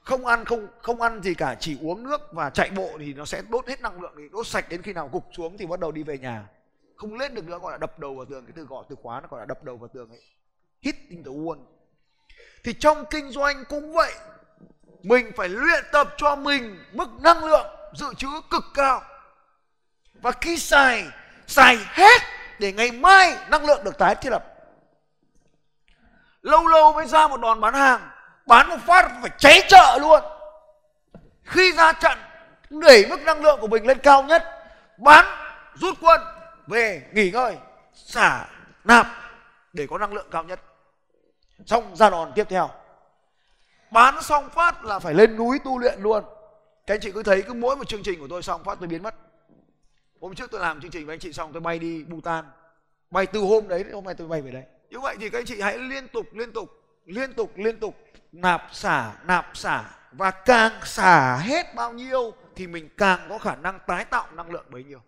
Không 0.00 0.26
ăn, 0.26 0.44
không 0.44 0.66
không 0.82 1.00
ăn 1.00 1.22
gì 1.22 1.34
cả, 1.34 1.56
chỉ 1.60 1.78
uống 1.82 2.02
nước 2.02 2.20
và 2.32 2.50
chạy 2.50 2.70
bộ 2.70 2.90
thì 2.98 3.14
nó 3.14 3.24
sẽ 3.24 3.42
đốt 3.48 3.68
hết 3.68 3.80
năng 3.80 4.00
lượng 4.00 4.14
thì 4.16 4.28
đốt 4.32 4.46
sạch 4.46 4.68
đến 4.68 4.82
khi 4.82 4.92
nào 4.92 5.10
gục 5.12 5.24
xuống 5.32 5.58
thì 5.58 5.66
bắt 5.66 5.80
đầu 5.80 5.92
đi 5.92 6.02
về 6.02 6.18
nhà. 6.18 6.48
Không 6.96 7.14
lên 7.14 7.34
được 7.34 7.44
nữa, 7.44 7.58
gọi 7.58 7.72
là 7.72 7.78
đập 7.78 7.98
đầu 7.98 8.14
vào 8.14 8.24
tường. 8.24 8.46
Cái 8.46 8.52
từ 8.56 8.64
gọi 8.64 8.84
từ 8.88 8.96
khóa 9.02 9.20
nó 9.20 9.28
gọi 9.30 9.40
là 9.40 9.46
đập 9.46 9.64
đầu 9.64 9.76
vào 9.76 9.88
tường 9.88 10.10
ấy. 10.10 10.22
Hit 10.82 10.96
into 11.08 11.30
the 11.30 11.36
wall 11.36 11.77
thì 12.64 12.72
trong 12.72 13.04
kinh 13.06 13.30
doanh 13.30 13.64
cũng 13.64 13.92
vậy. 13.92 14.12
Mình 15.02 15.32
phải 15.36 15.48
luyện 15.48 15.84
tập 15.92 16.14
cho 16.16 16.36
mình 16.36 16.84
mức 16.92 17.08
năng 17.20 17.44
lượng 17.44 17.66
dự 17.94 18.14
trữ 18.14 18.28
cực 18.50 18.64
cao. 18.74 19.02
Và 20.14 20.32
khi 20.32 20.58
xài 20.58 21.06
xài 21.46 21.78
hết 21.88 22.22
để 22.58 22.72
ngày 22.72 22.90
mai 22.92 23.36
năng 23.50 23.64
lượng 23.64 23.84
được 23.84 23.98
tái 23.98 24.14
thiết 24.14 24.30
lập. 24.30 24.44
Lâu 26.42 26.66
lâu 26.66 26.92
mới 26.92 27.06
ra 27.06 27.28
một 27.28 27.40
đòn 27.40 27.60
bán 27.60 27.74
hàng, 27.74 28.10
bán 28.46 28.68
một 28.68 28.76
phát 28.86 29.10
phải 29.20 29.30
cháy 29.38 29.62
chợ 29.68 29.98
luôn. 30.00 30.22
Khi 31.44 31.72
ra 31.72 31.92
trận, 31.92 32.18
đẩy 32.70 33.06
mức 33.06 33.20
năng 33.20 33.42
lượng 33.42 33.60
của 33.60 33.66
mình 33.66 33.86
lên 33.86 33.98
cao 33.98 34.22
nhất, 34.22 34.44
bán, 34.98 35.26
rút 35.74 35.94
quân, 36.00 36.20
về, 36.66 37.02
nghỉ 37.12 37.30
ngơi, 37.30 37.56
xả 37.94 38.44
nạp 38.84 39.06
để 39.72 39.86
có 39.90 39.98
năng 39.98 40.12
lượng 40.12 40.28
cao 40.30 40.44
nhất 40.44 40.60
xong 41.66 41.96
ra 41.96 42.10
đòn 42.10 42.32
tiếp 42.34 42.46
theo. 42.48 42.70
Bán 43.90 44.22
xong 44.22 44.50
phát 44.50 44.84
là 44.84 44.98
phải 44.98 45.14
lên 45.14 45.36
núi 45.36 45.58
tu 45.64 45.78
luyện 45.78 46.00
luôn. 46.00 46.24
Các 46.86 46.94
anh 46.94 47.00
chị 47.00 47.12
cứ 47.12 47.22
thấy, 47.22 47.42
cứ 47.42 47.54
mỗi 47.54 47.76
một 47.76 47.88
chương 47.88 48.02
trình 48.02 48.20
của 48.20 48.28
tôi 48.30 48.42
xong 48.42 48.64
phát 48.64 48.78
tôi 48.80 48.88
biến 48.88 49.02
mất. 49.02 49.14
Hôm 50.20 50.34
trước 50.34 50.50
tôi 50.50 50.60
làm 50.60 50.80
chương 50.80 50.90
trình 50.90 51.06
với 51.06 51.14
anh 51.14 51.20
chị 51.20 51.32
xong 51.32 51.52
tôi 51.52 51.60
bay 51.60 51.78
đi 51.78 52.04
Bhutan. 52.04 52.44
Bay 53.10 53.26
từ 53.26 53.40
hôm 53.40 53.68
đấy, 53.68 53.84
hôm 53.92 54.04
nay 54.04 54.14
tôi 54.14 54.28
bay 54.28 54.42
về 54.42 54.50
đây. 54.50 54.62
Như 54.90 55.00
vậy 55.00 55.16
thì 55.20 55.30
các 55.30 55.38
anh 55.38 55.44
chị 55.44 55.60
hãy 55.60 55.78
liên 55.78 56.08
tục 56.08 56.26
liên 56.32 56.52
tục 56.52 56.70
liên 57.04 57.34
tục 57.34 57.52
liên 57.56 57.80
tục 57.80 57.94
nạp 58.32 58.62
xả 58.72 59.12
nạp 59.24 59.50
xả. 59.54 59.84
Và 60.12 60.30
càng 60.30 60.72
xả 60.84 61.36
hết 61.36 61.74
bao 61.74 61.92
nhiêu 61.92 62.32
thì 62.56 62.66
mình 62.66 62.88
càng 62.96 63.26
có 63.28 63.38
khả 63.38 63.56
năng 63.56 63.78
tái 63.86 64.04
tạo 64.04 64.26
năng 64.32 64.50
lượng 64.50 64.66
bấy 64.70 64.84
nhiêu 64.84 65.00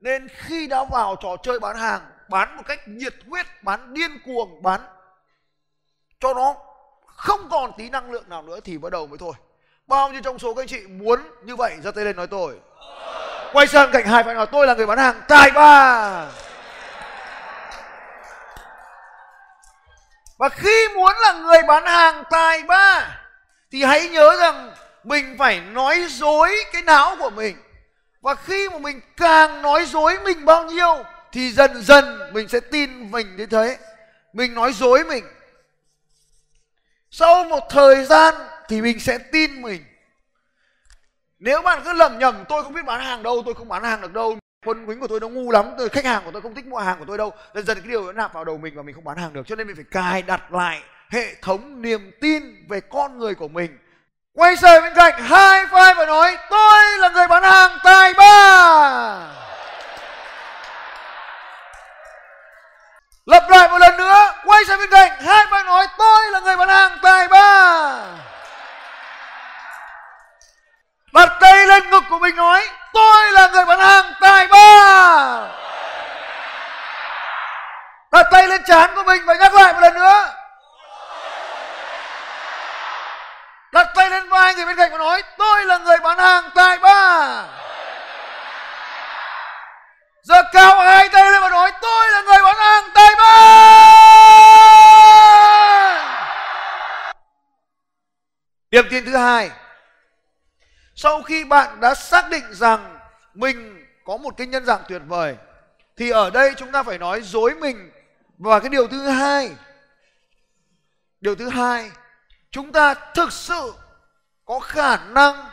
nên 0.00 0.28
khi 0.28 0.66
đã 0.66 0.84
vào 0.84 1.16
trò 1.22 1.36
chơi 1.42 1.60
bán 1.60 1.76
hàng, 1.76 2.00
bán 2.28 2.56
một 2.56 2.62
cách 2.66 2.80
nhiệt 2.86 3.14
huyết, 3.28 3.46
bán 3.62 3.94
điên 3.94 4.10
cuồng, 4.24 4.62
bán 4.62 4.80
cho 6.20 6.34
nó 6.34 6.54
không 7.06 7.48
còn 7.50 7.72
tí 7.78 7.90
năng 7.90 8.10
lượng 8.10 8.28
nào 8.28 8.42
nữa 8.42 8.60
thì 8.64 8.78
bắt 8.78 8.92
đầu 8.92 9.06
mới 9.06 9.18
thôi. 9.18 9.32
Bao 9.86 10.12
nhiêu 10.12 10.20
trong 10.24 10.38
số 10.38 10.54
các 10.54 10.62
anh 10.62 10.68
chị 10.68 10.86
muốn 10.86 11.20
như 11.44 11.56
vậy? 11.56 11.76
Giơ 11.82 11.90
tay 11.90 12.04
lên 12.04 12.16
nói 12.16 12.26
tôi. 12.26 12.60
Quay 13.52 13.66
sang 13.66 13.90
cạnh 13.92 14.06
hai 14.06 14.24
phải 14.24 14.34
nói, 14.34 14.46
tôi 14.46 14.66
là 14.66 14.74
người 14.74 14.86
bán 14.86 14.98
hàng, 14.98 15.22
tài 15.28 15.50
ba. 15.50 16.26
Và 20.38 20.48
khi 20.48 20.88
muốn 20.94 21.12
là 21.22 21.32
người 21.32 21.62
bán 21.62 21.84
hàng 21.84 22.24
tài 22.30 22.62
ba, 22.62 23.18
thì 23.72 23.84
hãy 23.84 24.08
nhớ 24.08 24.36
rằng 24.40 24.74
mình 25.04 25.36
phải 25.38 25.60
nói 25.60 26.06
dối 26.08 26.56
cái 26.72 26.82
não 26.82 27.16
của 27.18 27.30
mình 27.30 27.56
và 28.20 28.34
khi 28.34 28.68
mà 28.68 28.78
mình 28.78 29.00
càng 29.16 29.62
nói 29.62 29.86
dối 29.86 30.18
mình 30.24 30.44
bao 30.44 30.64
nhiêu, 30.64 31.04
thì 31.32 31.52
dần 31.52 31.82
dần 31.82 32.32
mình 32.32 32.48
sẽ 32.48 32.60
tin 32.60 33.10
mình 33.10 33.36
đến 33.36 33.48
thế. 33.48 33.78
Mình 34.32 34.54
nói 34.54 34.72
dối 34.72 35.04
mình. 35.04 35.24
Sau 37.10 37.44
một 37.44 37.62
thời 37.70 38.04
gian 38.04 38.34
thì 38.68 38.82
mình 38.82 39.00
sẽ 39.00 39.18
tin 39.18 39.62
mình. 39.62 39.84
Nếu 41.38 41.62
bạn 41.62 41.82
cứ 41.84 41.92
lầm 41.92 42.18
nhầm 42.18 42.44
tôi 42.48 42.64
không 42.64 42.72
biết 42.72 42.84
bán 42.84 43.00
hàng 43.00 43.22
đâu, 43.22 43.42
tôi 43.44 43.54
không 43.54 43.68
bán 43.68 43.82
hàng 43.82 44.00
được 44.00 44.12
đâu. 44.12 44.38
Quân 44.66 44.86
quýnh 44.86 45.00
của 45.00 45.08
tôi 45.08 45.20
nó 45.20 45.28
ngu 45.28 45.50
lắm, 45.50 45.70
tôi 45.78 45.88
khách 45.88 46.04
hàng 46.04 46.22
của 46.24 46.30
tôi 46.30 46.42
không 46.42 46.54
thích 46.54 46.66
mua 46.66 46.78
hàng 46.78 46.98
của 46.98 47.04
tôi 47.04 47.18
đâu. 47.18 47.32
Dần 47.54 47.66
dần 47.66 47.78
cái 47.80 47.88
điều 47.88 48.06
nó 48.06 48.12
nạp 48.12 48.32
vào 48.32 48.44
đầu 48.44 48.58
mình 48.58 48.74
và 48.76 48.82
mình 48.82 48.94
không 48.94 49.04
bán 49.04 49.16
hàng 49.16 49.32
được. 49.32 49.46
Cho 49.46 49.56
nên 49.56 49.66
mình 49.66 49.76
phải 49.76 49.84
cài 49.90 50.22
đặt 50.22 50.52
lại 50.52 50.82
hệ 51.10 51.34
thống 51.34 51.82
niềm 51.82 52.10
tin 52.20 52.66
về 52.68 52.80
con 52.80 53.18
người 53.18 53.34
của 53.34 53.48
mình 53.48 53.78
quay 54.40 54.56
sang 54.56 54.82
bên 54.82 54.94
cạnh, 54.94 55.24
hai 55.24 55.66
vai 55.66 55.94
và 55.94 56.06
nói, 56.06 56.38
tôi 56.50 56.98
là 56.98 57.08
người 57.08 57.28
bán 57.28 57.42
hàng 57.42 57.78
tài 57.84 58.14
ba. 58.14 59.16
Lặp 63.26 63.50
lại 63.50 63.68
một 63.68 63.78
lần 63.78 63.96
nữa, 63.96 64.32
quay 64.44 64.64
sang 64.64 64.78
bên 64.78 64.90
cạnh 64.90 65.10
hai 65.26 65.46
vai 65.46 65.64
nói 65.64 65.86
tôi 65.98 66.30
là 66.30 66.40
người 66.40 66.56
bán 66.56 66.68
hàng 66.68 66.98
tài 67.02 67.28
ba 67.28 67.98
đặt 71.12 71.28
tay 71.40 71.66
lên 71.66 71.90
ngực 71.90 72.04
của 72.10 72.18
mình 72.18 72.36
nói 72.36 72.68
tôi 72.92 73.32
là 73.32 73.48
người 73.48 73.64
bán 73.64 73.78
hàng 73.78 74.12
tài 74.20 74.46
ba 74.46 75.46
đặt 78.12 78.26
tay 78.32 78.48
lên 78.48 78.62
trán 78.66 78.90
của 78.94 79.02
mình 79.02 79.22
và 79.26 79.34
nhắc 79.34 79.54
lại 79.54 79.72
một 79.72 79.80
lần 79.80 79.94
nữa 79.94 80.28
đặt 83.72 83.86
tay 83.94 84.10
lên 84.10 84.28
vai 84.28 84.54
người 84.54 84.66
bên 84.66 84.76
cạnh 84.76 84.92
và 84.92 84.98
nói 84.98 85.22
tôi 85.60 85.66
là 85.66 85.78
người 85.78 85.98
bán 85.98 86.18
hàng 86.18 86.50
tại 86.54 86.78
ba. 86.78 87.44
Giờ 90.22 90.42
cao 90.52 90.80
hai 90.80 91.08
tay 91.08 91.30
lên 91.32 91.42
và 91.42 91.50
nói, 91.50 91.72
tôi 91.82 92.10
là 92.10 92.22
người 92.22 92.42
bán 92.42 92.56
hàng 92.56 92.90
tại 92.94 93.14
ba. 93.18 93.26
Điểm 98.70 98.86
tin 98.90 99.04
thứ 99.04 99.16
hai, 99.16 99.50
sau 100.94 101.22
khi 101.22 101.44
bạn 101.44 101.80
đã 101.80 101.94
xác 101.94 102.30
định 102.30 102.54
rằng 102.54 102.98
mình 103.34 103.86
có 104.04 104.16
một 104.16 104.34
cái 104.36 104.46
nhân 104.46 104.64
dạng 104.64 104.82
tuyệt 104.88 105.02
vời, 105.06 105.36
thì 105.96 106.10
ở 106.10 106.30
đây 106.30 106.54
chúng 106.56 106.72
ta 106.72 106.82
phải 106.82 106.98
nói 106.98 107.20
dối 107.22 107.54
mình. 107.54 107.90
Và 108.38 108.60
cái 108.60 108.68
điều 108.68 108.88
thứ 108.88 109.08
hai, 109.08 109.50
điều 111.20 111.34
thứ 111.34 111.48
hai, 111.48 111.90
chúng 112.50 112.72
ta 112.72 112.94
thực 112.94 113.32
sự 113.32 113.74
có 114.44 114.60
khả 114.60 114.96
năng 114.96 115.49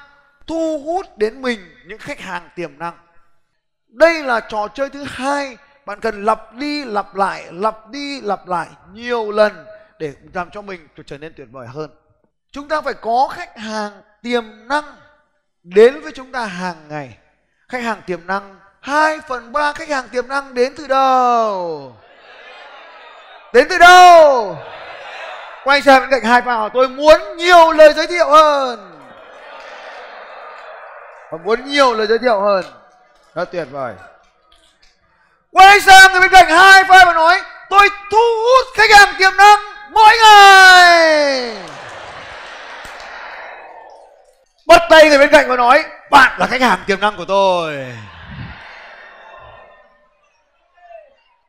thu 0.47 0.81
hút 0.86 1.17
đến 1.17 1.41
mình 1.41 1.60
những 1.86 1.99
khách 1.99 2.19
hàng 2.19 2.49
tiềm 2.55 2.79
năng. 2.79 2.97
Đây 3.88 4.23
là 4.23 4.39
trò 4.39 4.67
chơi 4.67 4.89
thứ 4.89 5.03
hai 5.07 5.57
bạn 5.86 5.99
cần 5.99 6.25
lặp 6.25 6.53
đi 6.53 6.86
lặp 6.86 7.15
lại, 7.15 7.45
lặp 7.51 7.89
đi 7.89 8.21
lặp 8.21 8.47
lại 8.47 8.67
nhiều 8.93 9.31
lần 9.31 9.65
để 9.99 10.13
làm 10.33 10.49
cho 10.51 10.62
mình 10.62 10.88
trở 11.05 11.17
nên 11.17 11.33
tuyệt 11.38 11.47
vời 11.51 11.67
hơn. 11.67 11.89
Chúng 12.51 12.67
ta 12.67 12.81
phải 12.81 12.93
có 12.93 13.27
khách 13.31 13.57
hàng 13.57 14.01
tiềm 14.21 14.43
năng 14.67 14.83
đến 15.63 16.01
với 16.01 16.12
chúng 16.12 16.31
ta 16.31 16.45
hàng 16.45 16.88
ngày. 16.89 17.17
Khách 17.67 17.83
hàng 17.83 18.01
tiềm 18.05 18.27
năng 18.27 18.60
2 18.81 19.19
phần 19.27 19.51
3 19.51 19.73
khách 19.73 19.89
hàng 19.89 20.07
tiềm 20.10 20.27
năng 20.27 20.53
đến 20.53 20.73
từ 20.77 20.88
đâu? 20.88 21.95
Đến 23.53 23.67
từ 23.69 23.77
đâu? 23.77 24.57
Quay 25.63 25.81
sang 25.81 26.01
bên 26.01 26.10
cạnh 26.10 26.23
hai 26.23 26.41
vào 26.41 26.69
tôi 26.69 26.89
muốn 26.89 27.21
nhiều 27.38 27.71
lời 27.71 27.93
giới 27.93 28.07
thiệu 28.07 28.29
hơn 28.29 28.96
và 31.31 31.37
muốn 31.43 31.65
nhiều 31.65 31.93
lời 31.93 32.07
giới 32.07 32.19
thiệu 32.19 32.41
hơn. 32.41 32.65
Rất 33.35 33.51
tuyệt 33.51 33.67
vời. 33.71 33.93
Quay 35.51 35.81
sang 35.81 36.11
người 36.11 36.21
bên 36.21 36.31
cạnh 36.31 36.49
hai 36.49 36.83
vai 36.83 37.05
và 37.05 37.13
nói, 37.13 37.41
tôi 37.69 37.89
thu 38.11 38.17
hút 38.17 38.67
khách 38.75 38.97
hàng 38.97 39.15
tiềm 39.19 39.37
năng 39.37 39.59
mỗi 39.91 40.15
ngày. 40.23 41.57
Bắt 44.67 44.81
tay 44.89 45.09
người 45.09 45.17
bên 45.17 45.31
cạnh 45.31 45.49
và 45.49 45.55
nói, 45.55 45.85
bạn 46.11 46.39
là 46.39 46.47
khách 46.47 46.61
hàng 46.61 46.79
tiềm 46.87 46.99
năng 46.99 47.17
của 47.17 47.25
tôi. 47.25 47.95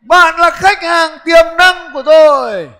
Bạn 0.00 0.40
là 0.40 0.50
khách 0.50 0.82
hàng 0.82 1.18
tiềm 1.24 1.56
năng 1.58 1.90
của 1.92 2.02
tôi. 2.02 2.70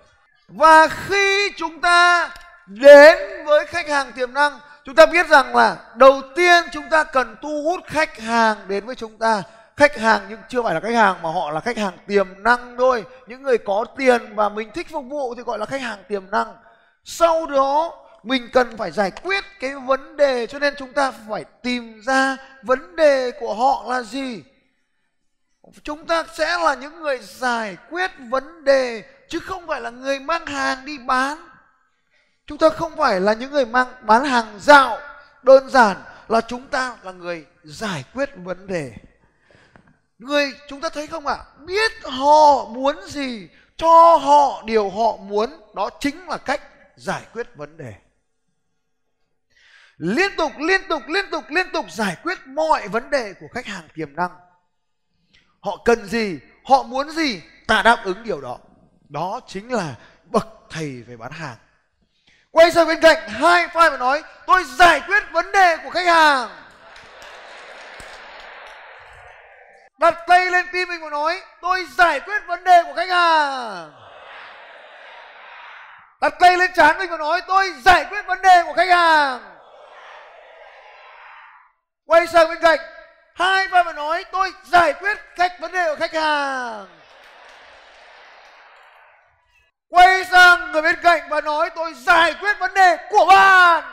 Và 0.49 0.89
khi 0.89 1.51
chúng 1.57 1.81
ta 1.81 2.31
đến 2.67 3.45
với 3.45 3.67
khách 3.67 3.89
hàng 3.89 4.13
tiềm 4.13 4.35
năng 4.35 4.59
chúng 4.89 4.95
ta 4.95 5.07
biết 5.07 5.29
rằng 5.29 5.57
là 5.57 5.77
đầu 5.97 6.23
tiên 6.35 6.65
chúng 6.73 6.85
ta 6.91 7.05
cần 7.05 7.37
thu 7.43 7.63
hút 7.65 7.81
khách 7.87 8.21
hàng 8.21 8.57
đến 8.69 8.87
với 8.87 8.95
chúng 8.95 9.19
ta. 9.19 9.43
Khách 9.77 9.97
hàng 9.97 10.27
nhưng 10.29 10.39
chưa 10.49 10.63
phải 10.63 10.75
là 10.75 10.81
khách 10.81 10.95
hàng 10.95 11.23
mà 11.23 11.31
họ 11.31 11.51
là 11.51 11.61
khách 11.61 11.79
hàng 11.79 11.99
tiềm 12.07 12.43
năng 12.43 12.77
thôi. 12.79 13.05
Những 13.27 13.43
người 13.43 13.59
có 13.59 13.85
tiền 13.97 14.35
và 14.35 14.49
mình 14.49 14.71
thích 14.75 14.87
phục 14.91 15.05
vụ 15.09 15.35
thì 15.35 15.43
gọi 15.43 15.59
là 15.59 15.67
khách 15.67 15.81
hàng 15.81 15.99
tiềm 16.09 16.31
năng. 16.31 16.55
Sau 17.05 17.47
đó, 17.47 17.93
mình 18.23 18.49
cần 18.53 18.77
phải 18.77 18.91
giải 18.91 19.11
quyết 19.11 19.45
cái 19.61 19.75
vấn 19.75 20.17
đề 20.17 20.47
cho 20.47 20.59
nên 20.59 20.75
chúng 20.79 20.93
ta 20.93 21.13
phải 21.29 21.45
tìm 21.63 22.01
ra 22.01 22.37
vấn 22.63 22.97
đề 22.97 23.31
của 23.41 23.55
họ 23.55 23.85
là 23.89 24.03
gì. 24.03 24.43
Chúng 25.83 26.07
ta 26.07 26.25
sẽ 26.39 26.59
là 26.59 26.75
những 26.75 27.01
người 27.01 27.19
giải 27.19 27.77
quyết 27.91 28.11
vấn 28.31 28.65
đề 28.65 29.03
chứ 29.29 29.39
không 29.41 29.67
phải 29.67 29.81
là 29.81 29.91
người 29.91 30.21
mang 30.21 30.47
hàng 30.47 30.85
đi 30.85 30.99
bán 30.99 31.48
chúng 32.49 32.59
ta 32.59 32.71
không 32.71 32.97
phải 32.97 33.21
là 33.21 33.33
những 33.33 33.51
người 33.51 33.67
mang, 33.67 33.89
bán 34.03 34.25
hàng 34.25 34.59
dạo, 34.61 34.99
đơn 35.43 35.71
giản 35.71 35.97
là 36.29 36.41
chúng 36.41 36.67
ta 36.67 36.97
là 37.03 37.13
người 37.13 37.47
giải 37.65 38.05
quyết 38.15 38.31
vấn 38.37 38.67
đề. 38.67 38.93
Người 40.19 40.53
chúng 40.69 40.81
ta 40.81 40.89
thấy 40.89 41.07
không 41.07 41.27
ạ? 41.27 41.35
À? 41.35 41.45
biết 41.67 41.93
họ 42.05 42.65
muốn 42.65 42.97
gì, 43.09 43.49
cho 43.77 44.17
họ 44.17 44.63
điều 44.67 44.91
họ 44.91 45.17
muốn, 45.17 45.51
đó 45.75 45.91
chính 46.01 46.29
là 46.29 46.39
cách 46.39 46.63
giải 46.97 47.23
quyết 47.33 47.57
vấn 47.57 47.77
đề. 47.77 47.95
Liên 49.97 50.31
tục 50.37 50.53
liên 50.59 50.81
tục 50.89 51.03
liên 51.09 51.25
tục 51.31 51.45
liên 51.49 51.67
tục 51.73 51.87
giải 51.91 52.17
quyết 52.23 52.39
mọi 52.47 52.89
vấn 52.89 53.11
đề 53.11 53.35
của 53.41 53.47
khách 53.55 53.67
hàng 53.67 53.89
tiềm 53.95 54.17
năng. 54.17 54.31
Họ 55.61 55.83
cần 55.85 56.07
gì, 56.07 56.39
họ 56.65 56.83
muốn 56.83 57.11
gì, 57.11 57.43
ta 57.67 57.83
đáp 57.83 58.03
ứng 58.05 58.23
điều 58.23 58.41
đó. 58.41 58.59
Đó 59.09 59.41
chính 59.47 59.73
là 59.73 59.95
bậc 60.25 60.49
thầy 60.71 61.03
về 61.03 61.17
bán 61.17 61.33
hàng 61.33 61.57
quay 62.51 62.71
sang 62.71 62.87
bên 62.87 63.01
cạnh, 63.01 63.29
hai 63.29 63.67
file 63.67 63.91
và 63.91 63.97
nói, 63.97 64.23
tôi 64.47 64.65
giải 64.65 65.01
quyết 65.07 65.23
vấn 65.33 65.53
đề 65.53 65.77
của 65.77 65.91
khách 65.91 66.07
hàng. 66.07 66.49
Đặt 69.99 70.15
tay 70.27 70.51
lên 70.51 70.67
tim 70.73 70.89
mình 70.89 71.01
và 71.01 71.11
nói, 71.11 71.43
tôi 71.61 71.87
giải 71.97 72.21
quyết 72.21 72.47
vấn 72.47 72.65
đề 72.65 72.83
của 72.83 72.95
khách 72.97 73.09
hàng. 73.09 73.93
Đặt 76.21 76.33
tay 76.41 76.57
lên 76.57 76.71
trán 76.77 76.99
mình 76.99 77.11
và 77.11 77.17
nói, 77.17 77.41
tôi 77.47 77.75
giải 77.85 78.05
quyết 78.11 78.27
vấn 78.27 78.43
đề 78.43 78.63
của 78.67 78.73
khách 78.73 78.89
hàng. 78.89 79.41
Quay 82.07 82.27
sang 82.27 82.49
bên 82.49 82.59
cạnh, 82.61 82.79
hai 83.35 83.69
vai 83.69 83.85
và 83.85 83.93
nói, 83.93 84.25
tôi 84.33 84.53
giải 84.65 84.93
quyết 84.93 85.19
cách 85.37 85.53
vấn 85.61 85.73
đề 85.73 85.89
của 85.89 85.97
khách 86.01 86.15
hàng 86.15 86.87
quay 89.91 90.25
sang 90.33 90.73
người 90.73 90.83
bên 90.83 90.97
cạnh 91.03 91.23
và 91.31 91.41
nói, 91.41 91.71
tôi 91.77 91.95
giải 91.95 92.35
quyết 92.41 92.59
vấn 92.61 92.75
đề 92.75 92.97
của 93.11 93.27
bạn 93.29 93.85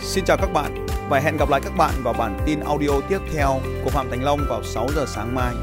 Xin 0.00 0.24
chào 0.24 0.36
các 0.36 0.52
bạn 0.52 0.86
và 1.08 1.18
hẹn 1.18 1.36
gặp 1.36 1.48
lại 1.50 1.60
các 1.64 1.72
bạn 1.78 1.90
vào 2.02 2.14
bản 2.14 2.38
tin 2.46 2.60
audio 2.60 2.90
tiếp 3.08 3.18
theo 3.34 3.60
của 3.84 3.90
Phạm 3.90 4.10
Thành 4.10 4.24
Long 4.24 4.40
vào 4.48 4.62
6 4.62 4.86
giờ 4.94 5.04
sáng 5.06 5.34
mai. 5.34 5.54